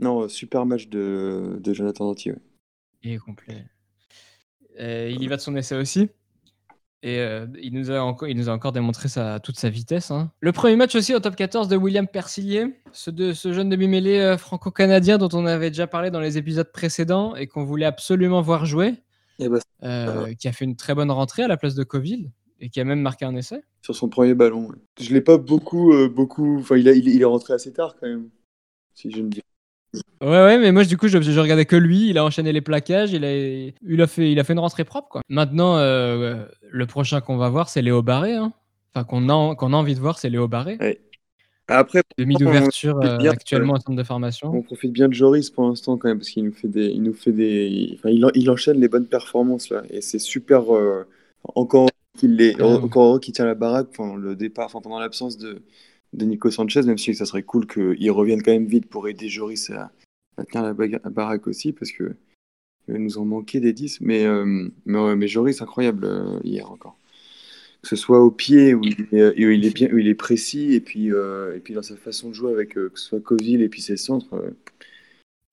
Non, 0.00 0.28
super 0.28 0.64
match 0.66 0.86
de, 0.88 1.58
de 1.58 1.74
Jonathan 1.74 2.04
Danti. 2.04 2.30
Il 3.02 3.12
est 3.12 3.18
complet. 3.18 3.64
Euh, 4.78 5.10
il 5.12 5.20
y 5.20 5.26
va 5.26 5.34
de 5.34 5.40
son 5.40 5.56
essai 5.56 5.74
aussi. 5.74 6.10
Et 7.02 7.18
euh, 7.18 7.46
il, 7.60 7.74
nous 7.74 7.90
a 7.90 7.98
encore, 7.98 8.28
il 8.28 8.36
nous 8.36 8.48
a 8.48 8.52
encore 8.52 8.70
démontré 8.70 9.08
sa, 9.08 9.40
toute 9.40 9.58
sa 9.58 9.68
vitesse. 9.68 10.12
Hein. 10.12 10.30
Le 10.38 10.52
premier 10.52 10.76
match 10.76 10.94
aussi 10.94 11.12
au 11.12 11.18
top 11.18 11.34
14 11.34 11.66
de 11.66 11.76
William 11.76 12.06
Persillier, 12.06 12.80
ce, 12.92 13.10
de, 13.10 13.32
ce 13.32 13.52
jeune 13.52 13.68
demi-mêlée 13.68 14.20
euh, 14.20 14.38
franco-canadien 14.38 15.18
dont 15.18 15.28
on 15.32 15.44
avait 15.44 15.70
déjà 15.70 15.88
parlé 15.88 16.12
dans 16.12 16.20
les 16.20 16.38
épisodes 16.38 16.70
précédents 16.70 17.34
et 17.34 17.48
qu'on 17.48 17.64
voulait 17.64 17.84
absolument 17.84 18.42
voir 18.42 18.64
jouer, 18.64 18.94
bah, 19.40 19.58
euh, 19.82 20.34
qui 20.34 20.46
a 20.46 20.52
fait 20.52 20.64
une 20.64 20.76
très 20.76 20.94
bonne 20.94 21.10
rentrée 21.10 21.42
à 21.42 21.48
la 21.48 21.56
place 21.56 21.74
de 21.74 21.82
Coville 21.82 22.30
et 22.60 22.68
qui 22.68 22.80
a 22.80 22.84
même 22.84 23.00
marqué 23.00 23.24
un 23.24 23.34
essai. 23.36 23.62
Sur 23.82 23.94
son 23.94 24.08
premier 24.08 24.34
ballon. 24.34 24.68
Je 25.00 25.12
l'ai 25.12 25.20
pas 25.20 25.38
beaucoup, 25.38 25.92
beaucoup. 26.08 26.58
Enfin, 26.58 26.76
il, 26.76 26.88
a, 26.88 26.92
il, 26.92 27.20
est 27.20 27.24
rentré 27.24 27.54
assez 27.54 27.72
tard 27.72 27.96
quand 28.00 28.08
même, 28.08 28.28
si 28.94 29.10
je 29.10 29.22
me 29.22 29.28
dis. 29.28 29.42
Ouais, 30.20 30.28
ouais, 30.28 30.58
mais 30.58 30.72
moi, 30.72 30.84
du 30.84 30.96
coup, 30.96 31.08
je, 31.08 31.20
je, 31.20 31.40
regardais 31.40 31.66
que 31.66 31.76
lui. 31.76 32.08
Il 32.08 32.18
a 32.18 32.24
enchaîné 32.24 32.52
les 32.52 32.60
plaquages. 32.60 33.12
Il 33.12 33.24
a, 33.24 33.36
il 33.36 34.00
a, 34.00 34.06
fait, 34.06 34.30
il 34.30 34.40
a 34.40 34.44
fait 34.44 34.54
une 34.54 34.58
rentrée 34.58 34.84
propre, 34.84 35.08
quoi. 35.08 35.20
Maintenant, 35.28 35.76
euh, 35.76 36.44
le 36.70 36.86
prochain 36.86 37.20
qu'on 37.20 37.36
va 37.36 37.48
voir, 37.48 37.68
c'est 37.68 37.82
Léo 37.82 38.02
Barré. 38.02 38.32
Hein. 38.34 38.52
Enfin, 38.94 39.04
qu'on 39.04 39.28
a, 39.28 39.54
qu'on 39.54 39.72
a 39.72 39.76
envie 39.76 39.94
de 39.94 40.00
voir, 40.00 40.18
c'est 40.18 40.30
Léo 40.30 40.48
Barré. 40.48 40.78
Ouais. 40.80 41.00
Après, 41.68 42.02
demi 42.18 42.34
d'ouverture 42.36 43.00
euh, 43.02 43.18
actuellement 43.30 43.74
en 43.74 43.80
centre 43.80 43.96
de 43.96 44.02
formation. 44.02 44.52
On 44.54 44.62
profite 44.62 44.92
bien 44.92 45.08
de 45.08 45.14
Joris 45.14 45.48
pour 45.48 45.66
l'instant 45.66 45.96
quand 45.96 46.08
même 46.08 46.18
parce 46.18 46.28
qu'il 46.28 46.44
nous 46.44 46.52
fait 46.52 46.68
des, 46.68 46.88
il 46.88 47.02
nous 47.02 47.14
fait 47.14 47.32
des, 47.32 47.92
enfin, 47.94 48.10
il, 48.10 48.22
il, 48.34 48.50
enchaîne 48.50 48.78
les 48.78 48.88
bonnes 48.88 49.06
performances 49.06 49.70
là 49.70 49.82
et 49.88 50.02
c'est 50.02 50.18
super. 50.18 50.74
Euh, 50.74 51.06
encore 51.54 51.88
qu'il 52.16 52.40
est, 52.40 52.60
encore 52.60 53.20
qui 53.20 53.32
tient 53.32 53.44
la 53.44 53.54
baraque. 53.54 53.88
Enfin, 53.90 54.16
le 54.16 54.36
départ, 54.36 54.66
enfin, 54.66 54.80
pendant 54.80 54.98
l'absence 54.98 55.36
de, 55.36 55.62
de 56.12 56.24
Nico 56.24 56.50
Sanchez, 56.50 56.82
même 56.82 56.98
si 56.98 57.14
ça 57.14 57.26
serait 57.26 57.42
cool 57.42 57.66
qu'il 57.66 58.10
revienne 58.10 58.42
quand 58.42 58.52
même 58.52 58.66
vite 58.66 58.86
pour 58.86 59.08
aider 59.08 59.28
Joris 59.28 59.70
à, 59.70 59.92
tenir 60.50 60.64
la, 60.64 61.10
baraque 61.10 61.46
aussi, 61.46 61.72
parce 61.72 61.92
que 61.92 62.14
nous 62.88 63.18
en 63.18 63.24
manquait 63.24 63.60
des 63.60 63.72
10. 63.72 64.00
Mais, 64.00 64.24
euh, 64.24 64.68
mais, 64.86 65.16
mais, 65.16 65.28
Joris, 65.28 65.60
incroyable 65.60 66.04
euh, 66.04 66.40
hier 66.44 66.70
encore. 66.70 66.96
Que 67.82 67.88
ce 67.88 67.96
soit 67.96 68.20
au 68.20 68.30
pied, 68.30 68.72
où 68.72 68.82
il 68.82 69.06
est, 69.12 69.46
où 69.46 69.50
il 69.50 69.66
est 69.66 69.74
bien, 69.74 69.90
où 69.92 69.98
il 69.98 70.08
est 70.08 70.14
précis, 70.14 70.72
et 70.72 70.80
puis, 70.80 71.12
euh, 71.12 71.56
et 71.56 71.60
puis 71.60 71.74
dans 71.74 71.82
sa 71.82 71.96
façon 71.96 72.30
de 72.30 72.34
jouer, 72.34 72.52
avec 72.52 72.70
que 72.70 72.90
ce 72.94 73.04
soit 73.04 73.20
Coville 73.20 73.60
et 73.60 73.68
puis 73.68 73.82
ses 73.82 73.96
centres. 73.96 74.54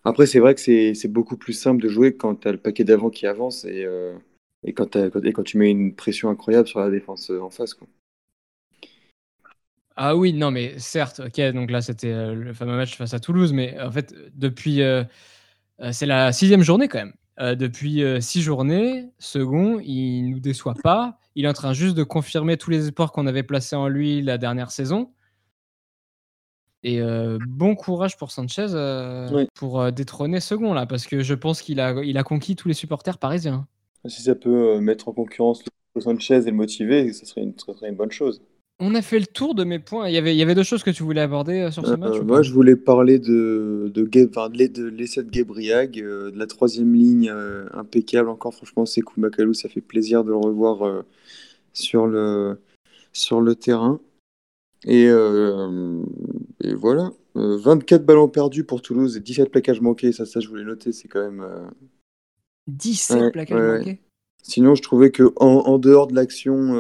Après, 0.04 0.26
c'est 0.26 0.40
vrai 0.40 0.56
que 0.56 0.62
c'est 0.62 1.08
beaucoup 1.08 1.38
plus 1.38 1.54
simple 1.54 1.82
de 1.82 1.90
jouer 1.90 2.14
quand 2.16 2.36
tu 2.36 2.48
as 2.48 2.54
le 2.54 2.58
paquet 2.58 2.84
d'avant 2.84 3.10
qui 3.10 3.28
avance 3.28 3.66
et, 3.66 3.86
et, 4.64 4.74
quand 4.74 4.96
et 4.96 5.34
quand 5.34 5.44
tu 5.44 5.58
mets 5.58 5.72
une 5.72 5.96
pression 5.96 6.30
incroyable 6.30 6.68
sur 6.68 6.80
la 6.80 6.90
défense 6.90 7.30
en 7.30 7.50
face. 7.50 7.74
Quoi. 7.74 7.88
Ah 9.96 10.16
oui, 10.16 10.34
non, 10.34 10.52
mais 10.52 10.80
certes, 10.80 11.22
ok, 11.26 11.40
donc 11.54 11.70
là 11.70 11.82
c'était 11.82 12.12
euh, 12.12 12.34
le 12.34 12.54
fameux 12.54 12.76
match 12.76 12.96
face 12.96 13.14
à 13.14 13.20
Toulouse, 13.20 13.54
mais 13.54 13.80
en 13.80 13.92
fait, 13.92 14.16
depuis. 14.34 14.82
Euh, 14.82 15.04
euh, 15.82 15.92
c'est 15.92 16.06
la 16.06 16.32
sixième 16.32 16.64
journée 16.64 16.88
quand 16.88 17.00
même. 17.00 17.56
depuis 17.58 18.04
six 18.22 18.42
journées, 18.42 19.10
second, 19.20 19.80
il 19.80 20.30
nous 20.30 20.40
déçoit 20.40 20.76
pas. 20.84 21.20
Il 21.36 21.46
est 21.46 21.48
en 21.48 21.54
train 21.54 21.74
juste 21.74 21.96
de 21.96 22.04
confirmer 22.04 22.58
tous 22.58 22.70
les 22.72 22.86
espoirs 22.88 23.12
qu'on 23.12 23.28
avait 23.28 23.44
placés 23.44 23.76
en 23.76 23.88
lui 23.88 24.22
la 24.22 24.38
dernière 24.38 24.72
saison. 24.72 25.12
Et 26.84 27.02
bon 27.48 27.76
courage 27.76 28.18
pour 28.18 28.32
Sanchez 28.32 28.68
pour 29.56 29.92
détrôner 29.92 30.40
second 30.40 30.74
là, 30.74 30.86
parce 30.86 31.08
que 31.08 31.22
je 31.24 31.34
pense 31.34 31.62
qu'il 31.62 31.80
a, 31.80 32.04
il 32.04 32.18
a 32.18 32.24
conquis 32.24 32.56
tous 32.56 32.68
les 32.68 32.76
supporters 32.76 33.18
parisiens. 33.18 33.68
Si 34.08 34.24
ça 34.24 34.36
peut 34.36 34.80
mettre 34.80 35.10
en 35.10 35.14
concurrence 35.14 35.64
Sanchez 36.00 36.48
et 36.48 36.52
le 36.52 36.54
motiver, 36.54 37.12
ça 37.14 37.26
serait 37.26 37.42
une, 37.42 37.54
ça 37.58 37.74
serait 37.74 37.90
une 37.90 37.96
bonne 37.96 38.12
chose. 38.12 38.42
On 38.84 38.96
a 38.96 39.04
fait 39.04 39.20
le 39.20 39.28
tour 39.28 39.54
de 39.54 39.64
mes 39.64 39.78
points. 39.78 40.10
Il 40.10 40.14
y 40.16 40.18
avait, 40.18 40.34
il 40.34 40.40
y 40.40 40.42
avait 40.42 40.56
deux 40.56 40.64
choses 40.64 40.84
que 40.84 40.90
tu 40.90 41.04
voulais 41.04 41.22
aborder 41.22 41.60
euh, 41.60 41.72
sur 41.72 41.86
ce 41.86 41.94
match 41.94 42.16
euh, 42.16 42.24
Moi, 42.24 42.42
je 42.42 42.52
voulais 42.52 42.76
parler 42.76 43.20
de, 43.20 43.92
de, 43.94 44.02
de 44.04 44.88
l'essai 44.88 45.22
de 45.22 45.30
Gabriag, 45.30 46.00
euh, 46.00 46.32
de 46.32 46.40
la 46.40 46.48
troisième 46.48 46.92
ligne 46.96 47.32
impeccable. 47.74 48.28
Encore, 48.30 48.56
franchement, 48.56 48.88
c'est 48.88 49.04
Makalou. 49.18 49.54
Ça 49.54 49.70
fait 49.70 49.82
plaisir 49.82 50.24
de 50.24 50.30
le 50.30 50.38
revoir 50.38 51.04
sur, 51.74 52.08
le, 52.08 52.60
sur 53.14 53.40
le 53.40 53.54
terrain. 53.54 54.00
Et, 54.86 55.06
et 55.06 56.74
voilà. 56.74 57.12
24 57.36 58.04
ballons 58.04 58.30
perdus 58.30 58.64
pour 58.64 58.82
Toulouse 58.82 59.16
et 59.16 59.20
17 59.20 59.52
plaquages 59.52 59.80
manqués. 59.80 60.12
Ça, 60.12 60.26
ça 60.26 60.40
je 60.40 60.48
voulais 60.48 60.64
noter. 60.64 60.92
C'est 60.92 61.08
quand 61.08 61.22
même. 61.22 61.46
17 62.68 63.32
plaquages 63.32 63.80
manqués 63.80 64.00
Sinon, 64.44 64.74
je 64.76 64.82
trouvais 64.82 65.12
que 65.12 65.32
en, 65.36 65.78
dehors 65.78 66.08
de 66.08 66.16
l'action 66.16 66.74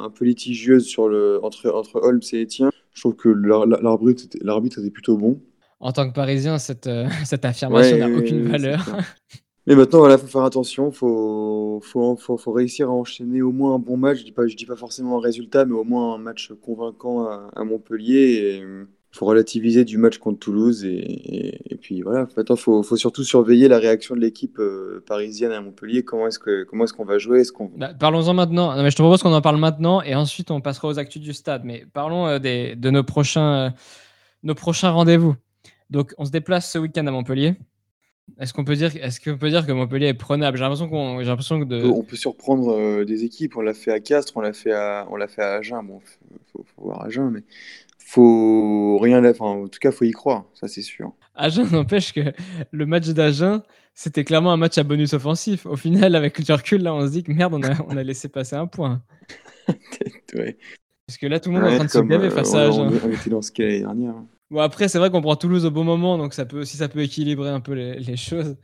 un 0.00 0.10
peu 0.10 0.24
litigieuse 0.24 0.86
sur 0.86 1.08
le, 1.08 1.40
entre, 1.42 1.70
entre 1.70 2.00
Holmes 2.02 2.20
et 2.32 2.42
Etienne. 2.42 2.70
Je 2.92 3.00
trouve 3.00 3.16
que 3.16 3.28
l'arbitre 3.28 4.24
était, 4.24 4.38
était, 4.38 4.90
plutôt 4.90 5.16
bon. 5.16 5.40
En 5.78 5.92
tant 5.92 6.08
que 6.08 6.14
Parisien, 6.14 6.58
cette, 6.58 6.86
euh, 6.86 7.08
cette 7.24 7.44
affirmation 7.44 7.96
n'a 7.96 8.10
aucune 8.10 8.48
valeur. 8.48 8.84
Mais 9.66 9.76
maintenant, 9.76 10.00
voilà, 10.00 10.18
faut 10.18 10.26
faire 10.26 10.42
attention, 10.42 10.90
faut, 10.90 11.80
faut, 11.84 12.16
faut, 12.16 12.36
faut 12.36 12.52
réussir 12.52 12.88
à 12.88 12.92
enchaîner 12.92 13.42
au 13.42 13.52
moins 13.52 13.74
un 13.74 13.78
bon 13.78 13.96
match. 13.96 14.18
Je 14.18 14.24
dis 14.24 14.32
pas, 14.32 14.46
je 14.46 14.56
dis 14.56 14.66
pas 14.66 14.74
forcément 14.74 15.18
un 15.18 15.20
résultat, 15.20 15.64
mais 15.64 15.74
au 15.74 15.84
moins 15.84 16.14
un 16.14 16.18
match 16.18 16.52
convaincant 16.62 17.26
à, 17.26 17.50
à 17.54 17.64
Montpellier. 17.64 18.62
Il 18.62 18.86
faut 19.12 19.26
relativiser 19.26 19.84
du 19.84 19.98
match 19.98 20.18
contre 20.18 20.38
Toulouse 20.38 20.84
et, 20.84 21.72
et, 21.72 21.76
puis 21.76 22.00
voilà. 22.02 22.28
Maintenant, 22.36 22.54
faut, 22.54 22.82
faut 22.82 22.96
surtout 22.96 23.24
surveiller 23.24 23.66
la 23.66 23.78
réaction 23.78 24.14
de 24.14 24.20
l'équipe 24.20 24.58
euh, 24.60 25.02
parisienne 25.04 25.50
à 25.50 25.60
Montpellier. 25.60 26.04
Comment 26.04 26.28
est-ce 26.28 26.38
comment 26.64 26.84
est-ce 26.84 26.92
qu'on 26.92 27.04
va 27.04 27.18
jouer? 27.18 27.42
Qu'on 27.52 27.70
bah, 27.76 27.92
Parlons-en 27.98 28.34
maintenant. 28.34 28.74
Non, 28.76 28.82
mais 28.82 28.90
je 28.90 28.96
te 28.96 29.02
propose 29.02 29.22
qu'on 29.22 29.32
en 29.32 29.40
parle 29.40 29.58
maintenant 29.58 30.00
et 30.00 30.14
ensuite 30.14 30.52
on 30.52 30.60
passera 30.60 30.86
aux 30.86 30.98
actus 30.98 31.20
du 31.20 31.32
stade. 31.32 31.62
Mais 31.64 31.86
parlons 31.92 32.26
euh, 32.26 32.38
des, 32.38 32.76
de 32.76 32.90
nos 32.90 33.02
prochains, 33.02 33.66
euh, 33.66 33.70
nos 34.44 34.54
prochains 34.54 34.90
rendez-vous. 34.90 35.34
Donc, 35.90 36.14
on 36.16 36.24
se 36.24 36.30
déplace 36.30 36.70
ce 36.70 36.78
week-end 36.78 37.04
à 37.08 37.10
Montpellier. 37.10 37.56
Est-ce 38.38 38.54
qu'on 38.54 38.64
peut 38.64 38.76
dire, 38.76 38.92
est-ce 39.02 39.18
qu'on 39.18 39.38
peut 39.38 39.50
dire 39.50 39.66
que 39.66 39.72
Montpellier 39.72 40.06
est 40.06 40.14
prenable? 40.14 40.56
J'ai 40.56 40.62
l'impression 40.62 40.88
qu'on, 40.88 41.18
j'ai 41.18 41.26
l'impression 41.26 41.58
que 41.58 41.64
de... 41.64 41.84
on 41.84 42.04
peut 42.04 42.14
surprendre 42.14 42.78
euh, 42.78 43.04
des 43.04 43.24
équipes. 43.24 43.56
On 43.56 43.60
l'a 43.60 43.74
fait 43.74 43.90
à 43.90 43.98
Castres, 43.98 44.34
on 44.36 44.40
l'a 44.40 44.52
fait 44.52 44.72
à, 44.72 45.08
on 45.10 45.16
l'a 45.16 45.26
fait 45.26 45.42
à 45.42 45.54
Agen. 45.54 45.82
Bon, 45.82 46.00
faut, 46.52 46.64
faut 46.64 46.84
voir 46.84 47.02
Agen, 47.02 47.28
mais 47.30 47.42
faut 48.10 48.98
rien. 48.98 49.24
Enfin, 49.24 49.44
en 49.44 49.68
tout 49.68 49.78
cas, 49.80 49.92
faut 49.92 50.04
y 50.04 50.10
croire. 50.10 50.44
Ça, 50.54 50.68
c'est 50.68 50.82
sûr. 50.82 51.12
Agen 51.34 51.66
n'empêche 51.72 52.12
que 52.12 52.32
le 52.70 52.86
match 52.86 53.08
d'Agen, 53.08 53.62
c'était 53.94 54.24
clairement 54.24 54.52
un 54.52 54.56
match 54.56 54.78
à 54.78 54.82
bonus 54.82 55.12
offensif. 55.12 55.66
Au 55.66 55.76
final, 55.76 56.14
avec 56.14 56.38
le 56.38 56.54
recul, 56.54 56.82
là, 56.82 56.94
on 56.94 57.06
se 57.06 57.12
dit 57.12 57.22
que 57.22 57.32
merde, 57.32 57.54
on 57.54 57.62
a, 57.62 57.74
on 57.88 57.96
a 57.96 58.02
laissé 58.02 58.28
passer 58.28 58.56
un 58.56 58.66
point. 58.66 59.02
ouais. 60.34 60.58
Parce 61.06 61.18
que 61.18 61.26
là, 61.26 61.40
tout 61.40 61.50
le 61.50 61.56
monde 61.60 61.70
est 61.70 61.74
en 61.74 61.76
train 61.76 61.84
de 61.84 61.90
se 61.90 61.98
gaver 62.00 62.26
euh, 62.26 62.30
face 62.30 62.54
à 62.54 62.68
Agen. 62.68 62.88
On, 62.88 63.08
on 63.08 63.12
était 63.12 63.30
dans 63.30 63.42
ce 63.42 63.52
cas 63.52 63.64
l'année 63.64 63.80
dernière. 63.80 64.14
Bon, 64.50 64.60
après, 64.60 64.88
c'est 64.88 64.98
vrai 64.98 65.10
qu'on 65.10 65.22
prend 65.22 65.36
Toulouse 65.36 65.64
au 65.64 65.70
bon 65.70 65.84
moment, 65.84 66.18
donc 66.18 66.34
ça 66.34 66.44
peut, 66.44 66.64
si 66.64 66.76
ça 66.76 66.88
peut 66.88 67.02
équilibrer 67.02 67.50
un 67.50 67.60
peu 67.60 67.72
les, 67.72 68.00
les 68.00 68.16
choses. 68.16 68.56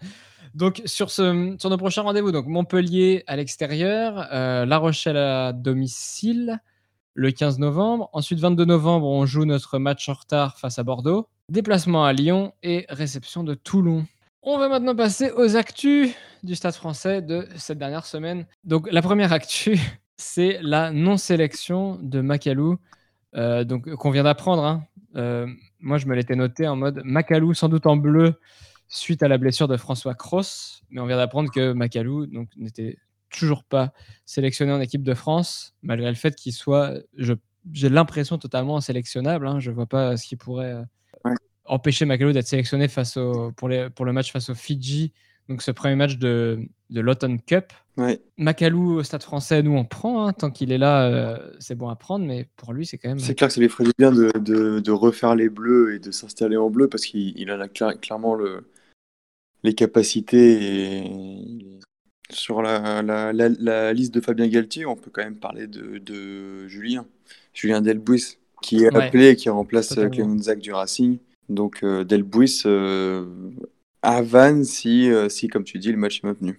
Donc, 0.54 0.82
sur, 0.86 1.10
ce, 1.10 1.54
sur 1.58 1.70
nos 1.70 1.76
prochains 1.76 2.02
rendez-vous, 2.02 2.32
donc 2.32 2.46
Montpellier 2.46 3.22
à 3.26 3.36
l'extérieur, 3.36 4.28
euh, 4.32 4.64
La 4.64 4.78
Rochelle 4.78 5.16
à 5.16 5.52
domicile 5.52 6.60
le 7.16 7.32
15 7.32 7.58
novembre. 7.58 8.10
Ensuite, 8.12 8.38
22 8.38 8.64
novembre, 8.64 9.06
on 9.06 9.26
joue 9.26 9.44
notre 9.44 9.78
match 9.78 10.08
en 10.08 10.12
retard 10.12 10.58
face 10.58 10.78
à 10.78 10.84
Bordeaux. 10.84 11.26
Déplacement 11.50 12.04
à 12.04 12.12
Lyon 12.12 12.52
et 12.62 12.86
réception 12.88 13.42
de 13.42 13.54
Toulon. 13.54 14.06
On 14.42 14.58
va 14.58 14.68
maintenant 14.68 14.94
passer 14.94 15.30
aux 15.32 15.56
actus 15.56 16.14
du 16.44 16.54
Stade 16.54 16.74
français 16.74 17.22
de 17.22 17.48
cette 17.56 17.78
dernière 17.78 18.06
semaine. 18.06 18.46
Donc, 18.64 18.88
la 18.92 19.02
première 19.02 19.32
actu, 19.32 19.78
c'est 20.16 20.58
la 20.62 20.92
non-sélection 20.92 21.98
de 22.00 22.20
Macalou, 22.20 22.76
euh, 23.34 23.64
donc 23.64 23.90
qu'on 23.94 24.10
vient 24.10 24.24
d'apprendre. 24.24 24.64
Hein. 24.64 24.84
Euh, 25.16 25.46
moi, 25.80 25.98
je 25.98 26.06
me 26.06 26.14
l'étais 26.14 26.36
noté 26.36 26.68
en 26.68 26.76
mode 26.76 27.00
Macalou, 27.04 27.54
sans 27.54 27.68
doute 27.68 27.86
en 27.86 27.96
bleu, 27.96 28.34
suite 28.88 29.22
à 29.22 29.28
la 29.28 29.38
blessure 29.38 29.68
de 29.68 29.76
François 29.76 30.14
Cross. 30.14 30.82
Mais 30.90 31.00
on 31.00 31.06
vient 31.06 31.16
d'apprendre 31.16 31.50
que 31.50 31.72
Macalou 31.72 32.26
donc, 32.26 32.48
n'était 32.56 32.98
toujours 33.38 33.64
pas 33.64 33.92
sélectionné 34.24 34.72
en 34.72 34.80
équipe 34.80 35.02
de 35.02 35.14
France, 35.14 35.74
malgré 35.82 36.08
le 36.08 36.16
fait 36.16 36.34
qu'il 36.34 36.52
soit, 36.52 36.94
j'ai 37.16 37.88
l'impression, 37.88 38.38
totalement 38.38 38.80
sélectionnable. 38.80 39.46
Hein. 39.46 39.60
Je 39.60 39.70
ne 39.70 39.74
vois 39.74 39.86
pas 39.86 40.16
ce 40.16 40.26
qui 40.26 40.36
pourrait 40.36 40.72
euh, 40.72 40.82
Ouais. 41.24 41.34
empêcher 41.64 42.04
Macalou 42.04 42.32
d'être 42.32 42.46
sélectionné 42.46 42.88
face 42.88 43.16
au, 43.16 43.50
pour, 43.52 43.68
les, 43.68 43.90
pour 43.90 44.04
le 44.04 44.12
match 44.12 44.30
face 44.32 44.50
au 44.50 44.54
Fidji, 44.54 45.12
donc 45.48 45.62
ce 45.62 45.70
premier 45.70 45.96
match 45.96 46.18
de, 46.18 46.60
de 46.90 47.00
l'Autumn 47.00 47.40
Cup. 47.40 47.72
Ouais. 47.96 48.20
Macalou 48.36 48.98
au 48.98 49.02
Stade 49.02 49.22
français, 49.22 49.62
nous 49.62 49.74
on 49.74 49.84
prend, 49.84 50.26
hein. 50.26 50.32
tant 50.32 50.50
qu'il 50.50 50.70
est 50.70 50.78
là, 50.78 51.06
euh, 51.06 51.50
c'est 51.58 51.74
bon 51.74 51.88
à 51.88 51.96
prendre, 51.96 52.26
mais 52.26 52.48
pour 52.56 52.74
lui 52.74 52.84
c'est 52.84 52.98
quand 52.98 53.08
même... 53.08 53.18
C'est 53.18 53.34
clair 53.34 53.48
que 53.48 53.54
ça 53.54 53.60
lui 53.60 53.68
ferait 53.68 53.84
du 53.84 53.92
bien 53.98 54.12
de, 54.12 54.30
de, 54.38 54.78
de 54.80 54.92
refaire 54.92 55.34
les 55.34 55.48
bleus 55.48 55.94
et 55.94 55.98
de 55.98 56.10
s'installer 56.10 56.58
en 56.58 56.68
bleu 56.70 56.88
parce 56.88 57.06
qu'il 57.06 57.50
en 57.50 57.60
a 57.60 57.66
cla- 57.66 57.98
clairement 57.98 58.34
le, 58.34 58.68
les 59.62 59.74
capacités. 59.74 61.06
Et 61.06 61.80
sur 62.30 62.62
la, 62.62 63.02
la, 63.02 63.32
la, 63.32 63.48
la 63.48 63.92
liste 63.92 64.14
de 64.14 64.20
Fabien 64.20 64.48
Galtier, 64.48 64.86
on 64.86 64.96
peut 64.96 65.10
quand 65.12 65.22
même 65.22 65.36
parler 65.36 65.66
de, 65.66 65.98
de 65.98 66.66
Julien, 66.68 67.06
Julien 67.54 67.80
Delbouis, 67.80 68.38
qui 68.62 68.84
est 68.84 68.94
Ouais. 68.94 69.04
appelé 69.06 69.28
et 69.30 69.36
qui 69.36 69.48
remplace 69.48 69.88
Totalement. 69.88 70.10
Clément 70.10 70.38
Zach 70.38 70.58
du 70.58 70.72
Racing. 70.72 71.18
Donc 71.48 71.80
euh, 71.84 72.02
Delbouis 72.04 72.62
euh, 72.66 73.24
à 74.02 74.22
Vannes 74.22 74.64
si, 74.64 75.10
euh, 75.10 75.28
si, 75.28 75.48
comme 75.48 75.64
tu 75.64 75.78
dis, 75.78 75.92
le 75.92 75.98
match 75.98 76.20
est 76.22 76.26
maintenu. 76.26 76.58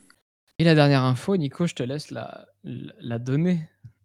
Et 0.59 0.63
la 0.63 0.75
dernière 0.75 1.03
info, 1.03 1.35
Nico, 1.37 1.67
je 1.67 1.75
te 1.75 1.83
laisse 1.83 2.09
la, 2.11 2.47
donner 3.19 3.59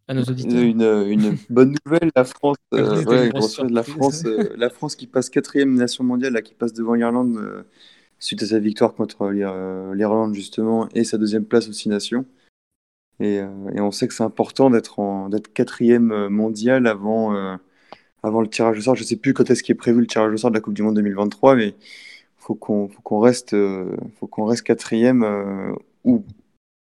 à 0.08 0.14
nos 0.14 0.22
auditeurs. 0.22 0.60
Une, 0.60 0.82
une 0.82 1.36
bonne 1.48 1.76
nouvelle, 1.86 2.10
la 2.14 2.24
France, 2.24 2.56
euh, 2.74 3.02
ouais, 3.04 3.30
grosse 3.30 3.56
grosse 3.58 3.70
la. 3.70 3.82
France, 3.82 4.24
euh, 4.26 4.50
la 4.56 4.68
France 4.68 4.96
qui 4.96 5.06
passe 5.06 5.30
quatrième 5.30 5.74
nation 5.74 6.04
mondiale, 6.04 6.32
là, 6.34 6.42
qui 6.42 6.52
passe 6.54 6.72
devant 6.74 6.94
l'Irlande 6.94 7.36
euh, 7.36 7.62
suite 8.22 8.42
à 8.42 8.46
sa 8.46 8.58
victoire 8.58 8.94
contre 8.94 9.30
l'Ir- 9.30 9.52
euh, 9.52 9.94
l'Irlande 9.94 10.34
justement 10.34 10.88
et 10.94 11.04
sa 11.04 11.18
deuxième 11.18 11.44
place 11.44 11.68
aux 11.68 11.72
Six 11.72 11.88
Nations. 11.88 12.24
Et, 13.20 13.40
euh, 13.40 13.48
et 13.74 13.80
on 13.80 13.90
sait 13.90 14.08
que 14.08 14.14
c'est 14.14 14.22
important 14.22 14.70
d'être 14.70 15.52
quatrième 15.52 16.12
euh, 16.12 16.28
mondial 16.28 16.86
avant 16.86 17.34
euh, 17.34 17.56
avant 18.22 18.40
le 18.40 18.48
tirage 18.48 18.78
au 18.78 18.80
sort. 18.80 18.94
Je 18.94 19.04
sais 19.04 19.16
plus 19.16 19.34
quand 19.34 19.50
est-ce 19.50 19.62
qui 19.62 19.72
est 19.72 19.76
prévu 19.76 20.00
le 20.00 20.06
tirage 20.06 20.32
au 20.32 20.36
sort 20.36 20.50
de 20.50 20.56
la 20.56 20.60
Coupe 20.60 20.74
du 20.74 20.82
Monde 20.82 20.96
2023, 20.96 21.56
mais 21.56 21.74
qu'on 22.38 22.88
faut 22.88 23.02
qu'on 23.02 23.20
reste 23.20 23.54
euh, 23.54 23.96
faut 24.18 24.26
qu'on 24.26 24.46
reste 24.46 24.62
quatrième 24.62 25.22
euh, 25.22 25.72
ou, 26.04 26.24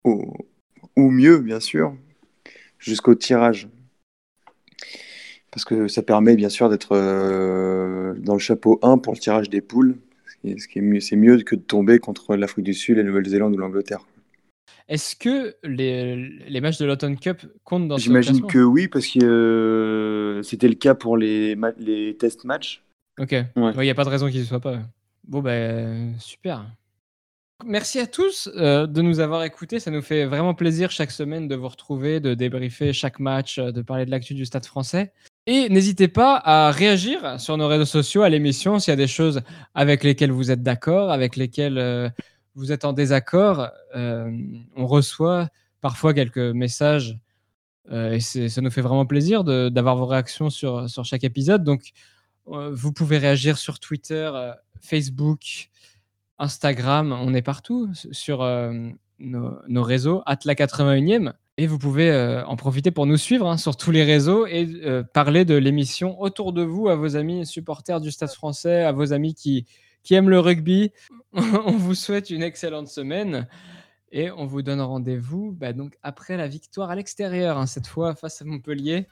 ou 0.05 0.33
ou 0.97 1.11
mieux 1.11 1.39
bien 1.39 1.61
sûr 1.61 1.95
jusqu'au 2.79 3.15
tirage 3.15 3.69
parce 5.51 5.65
que 5.65 5.89
ça 5.89 6.03
permet 6.03 6.37
bien 6.37 6.49
sûr 6.49 6.69
d'être 6.69 6.93
euh, 6.93 8.15
dans 8.19 8.35
le 8.35 8.39
chapeau 8.39 8.79
1 8.83 8.99
pour 8.99 9.13
le 9.15 9.19
tirage 9.19 9.51
des 9.51 9.61
poules. 9.61 9.99
Ce 10.43 10.49
qui 10.49 10.53
est, 10.53 10.59
ce 10.59 10.69
qui 10.69 10.79
est 10.79 10.83
mieux, 10.83 11.01
c'est 11.01 11.17
mieux 11.17 11.39
que 11.43 11.55
de 11.55 11.61
tomber 11.61 11.99
contre 11.99 12.35
l'Afrique 12.37 12.65
du 12.65 12.75
Sud, 12.75 12.97
la 12.97 13.03
Nouvelle-Zélande 13.03 13.55
ou 13.55 13.59
l'Angleterre. 13.59 14.01
Est-ce 14.89 15.15
que 15.15 15.55
les, 15.63 16.17
les 16.49 16.61
matchs 16.61 16.79
de 16.79 16.87
l'Autumn 16.87 17.17
Cup 17.19 17.43
comptent 17.65 17.89
dans 17.89 17.97
J'imagine 17.99 18.45
que 18.47 18.59
oui, 18.59 18.89
parce 18.89 19.07
que 19.07 19.21
euh, 19.23 20.43
c'était 20.43 20.69
le 20.69 20.75
cas 20.75 20.95
pour 20.95 21.17
les, 21.17 21.57
test 22.19 22.45
matchs. 22.45 22.83
Ok, 23.19 23.33
il 23.33 23.63
Ouais. 23.63 23.85
n'y 23.85 23.91
a 23.91 23.95
pas 23.95 24.05
de 24.05 24.09
raison 24.11 24.29
qu'il 24.29 24.41
ne 24.41 24.45
soit 24.45 24.61
pas. 24.61 24.81
Bon, 25.29 25.41
ben, 25.43 26.15
super. 26.19 26.67
Merci 27.65 27.99
à 27.99 28.07
tous 28.07 28.51
euh, 28.57 28.87
de 28.87 29.03
nous 29.03 29.21
avoir 29.21 29.45
écoutés. 29.45 29.79
Ça 29.81 29.91
nous 29.91 30.01
fait 30.03 30.25
vraiment 30.25 30.55
plaisir 30.55 30.91
chaque 30.91 31.11
semaine 31.11 31.47
de 31.47 31.55
vous 31.55 31.69
retrouver, 31.69 32.19
de 32.19 32.33
débriefer 32.35 32.93
chaque 32.95 33.21
match, 33.21 33.59
euh, 33.59 33.71
de 33.71 33.83
parler 33.83 34.07
de 34.07 34.11
l'actu 34.11 34.33
du 34.35 34.47
Stade 34.47 34.65
français. 34.65 35.13
Et 35.53 35.69
n'hésitez 35.69 36.07
pas 36.07 36.41
à 36.45 36.71
réagir 36.71 37.41
sur 37.41 37.57
nos 37.57 37.67
réseaux 37.67 37.85
sociaux 37.85 38.23
à 38.23 38.29
l'émission 38.29 38.79
s'il 38.79 38.93
y 38.93 38.95
a 38.95 38.97
des 38.97 39.09
choses 39.09 39.43
avec 39.75 40.05
lesquelles 40.05 40.31
vous 40.31 40.53
êtes 40.53 40.63
d'accord, 40.63 41.11
avec 41.11 41.35
lesquelles 41.35 41.77
euh, 41.77 42.09
vous 42.55 42.71
êtes 42.71 42.85
en 42.85 42.93
désaccord. 42.93 43.69
Euh, 43.97 44.31
on 44.77 44.87
reçoit 44.87 45.49
parfois 45.81 46.15
quelques 46.15 46.39
messages 46.39 47.19
euh, 47.91 48.13
et 48.13 48.21
ça 48.21 48.61
nous 48.61 48.71
fait 48.71 48.81
vraiment 48.81 49.07
plaisir 49.07 49.43
d'avoir 49.43 49.97
vos 49.97 50.07
réactions 50.07 50.51
sur, 50.51 50.87
chaque 51.03 51.25
épisode. 51.25 51.65
Donc, 51.65 51.91
vous 52.47 52.93
pouvez 52.93 53.19
réagir 53.19 53.59
sur 53.59 53.81
Twitter, 53.81 54.31
Facebook, 54.81 55.69
Instagram, 56.39 57.11
on 57.11 57.35
est 57.35 57.43
partout 57.43 57.91
sur 58.13 58.45
nos, 59.19 59.59
nos 59.67 59.83
réseaux, 59.83 60.23
at 60.27 60.39
la 60.45 60.55
81e. 60.55 61.33
Et 61.61 61.67
vous 61.67 61.79
pouvez 61.79 62.11
euh, 62.11 62.43
en 62.47 62.57
profiter 62.57 62.91
pour 62.91 63.05
nous 63.05 63.19
suivre 63.19 63.47
hein, 63.47 63.59
sur 63.59 63.77
tous 63.77 63.91
les 63.91 64.03
réseaux 64.03 64.47
et 64.47 64.67
euh, 64.83 65.03
parler 65.03 65.45
de 65.45 65.55
l'émission 65.57 66.19
autour 66.19 66.55
de 66.55 66.63
vous, 66.63 66.89
à 66.89 66.95
vos 66.95 67.17
amis 67.17 67.45
supporters 67.45 68.01
du 68.01 68.11
Stade 68.11 68.31
français, 68.31 68.83
à 68.83 68.93
vos 68.93 69.13
amis 69.13 69.35
qui, 69.35 69.67
qui 70.03 70.15
aiment 70.15 70.31
le 70.31 70.41
rugby. 70.41 70.91
on 71.35 71.73
vous 71.73 71.95
souhaite 71.95 72.31
une 72.31 72.43
excellente 72.43 72.89
semaine 72.89 73.47
et 74.11 74.31
on 74.31 74.47
vous 74.47 74.63
donne 74.63 74.81
rendez-vous 74.81 75.53
bah, 75.53 75.75
donc 75.75 75.99
après 76.03 76.39
la 76.39 76.49
victoire 76.49 76.89
à 76.89 76.95
l'extérieur, 76.95 77.59
hein, 77.59 77.67
cette 77.67 77.87
fois 77.87 78.15
face 78.15 78.41
à 78.41 78.47
Montpellier. 78.47 79.07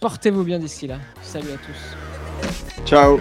Portez-vous 0.00 0.42
bien 0.42 0.58
d'ici 0.58 0.88
là. 0.88 0.98
Salut 1.22 1.52
à 1.52 1.58
tous. 1.58 2.84
Ciao. 2.84 3.20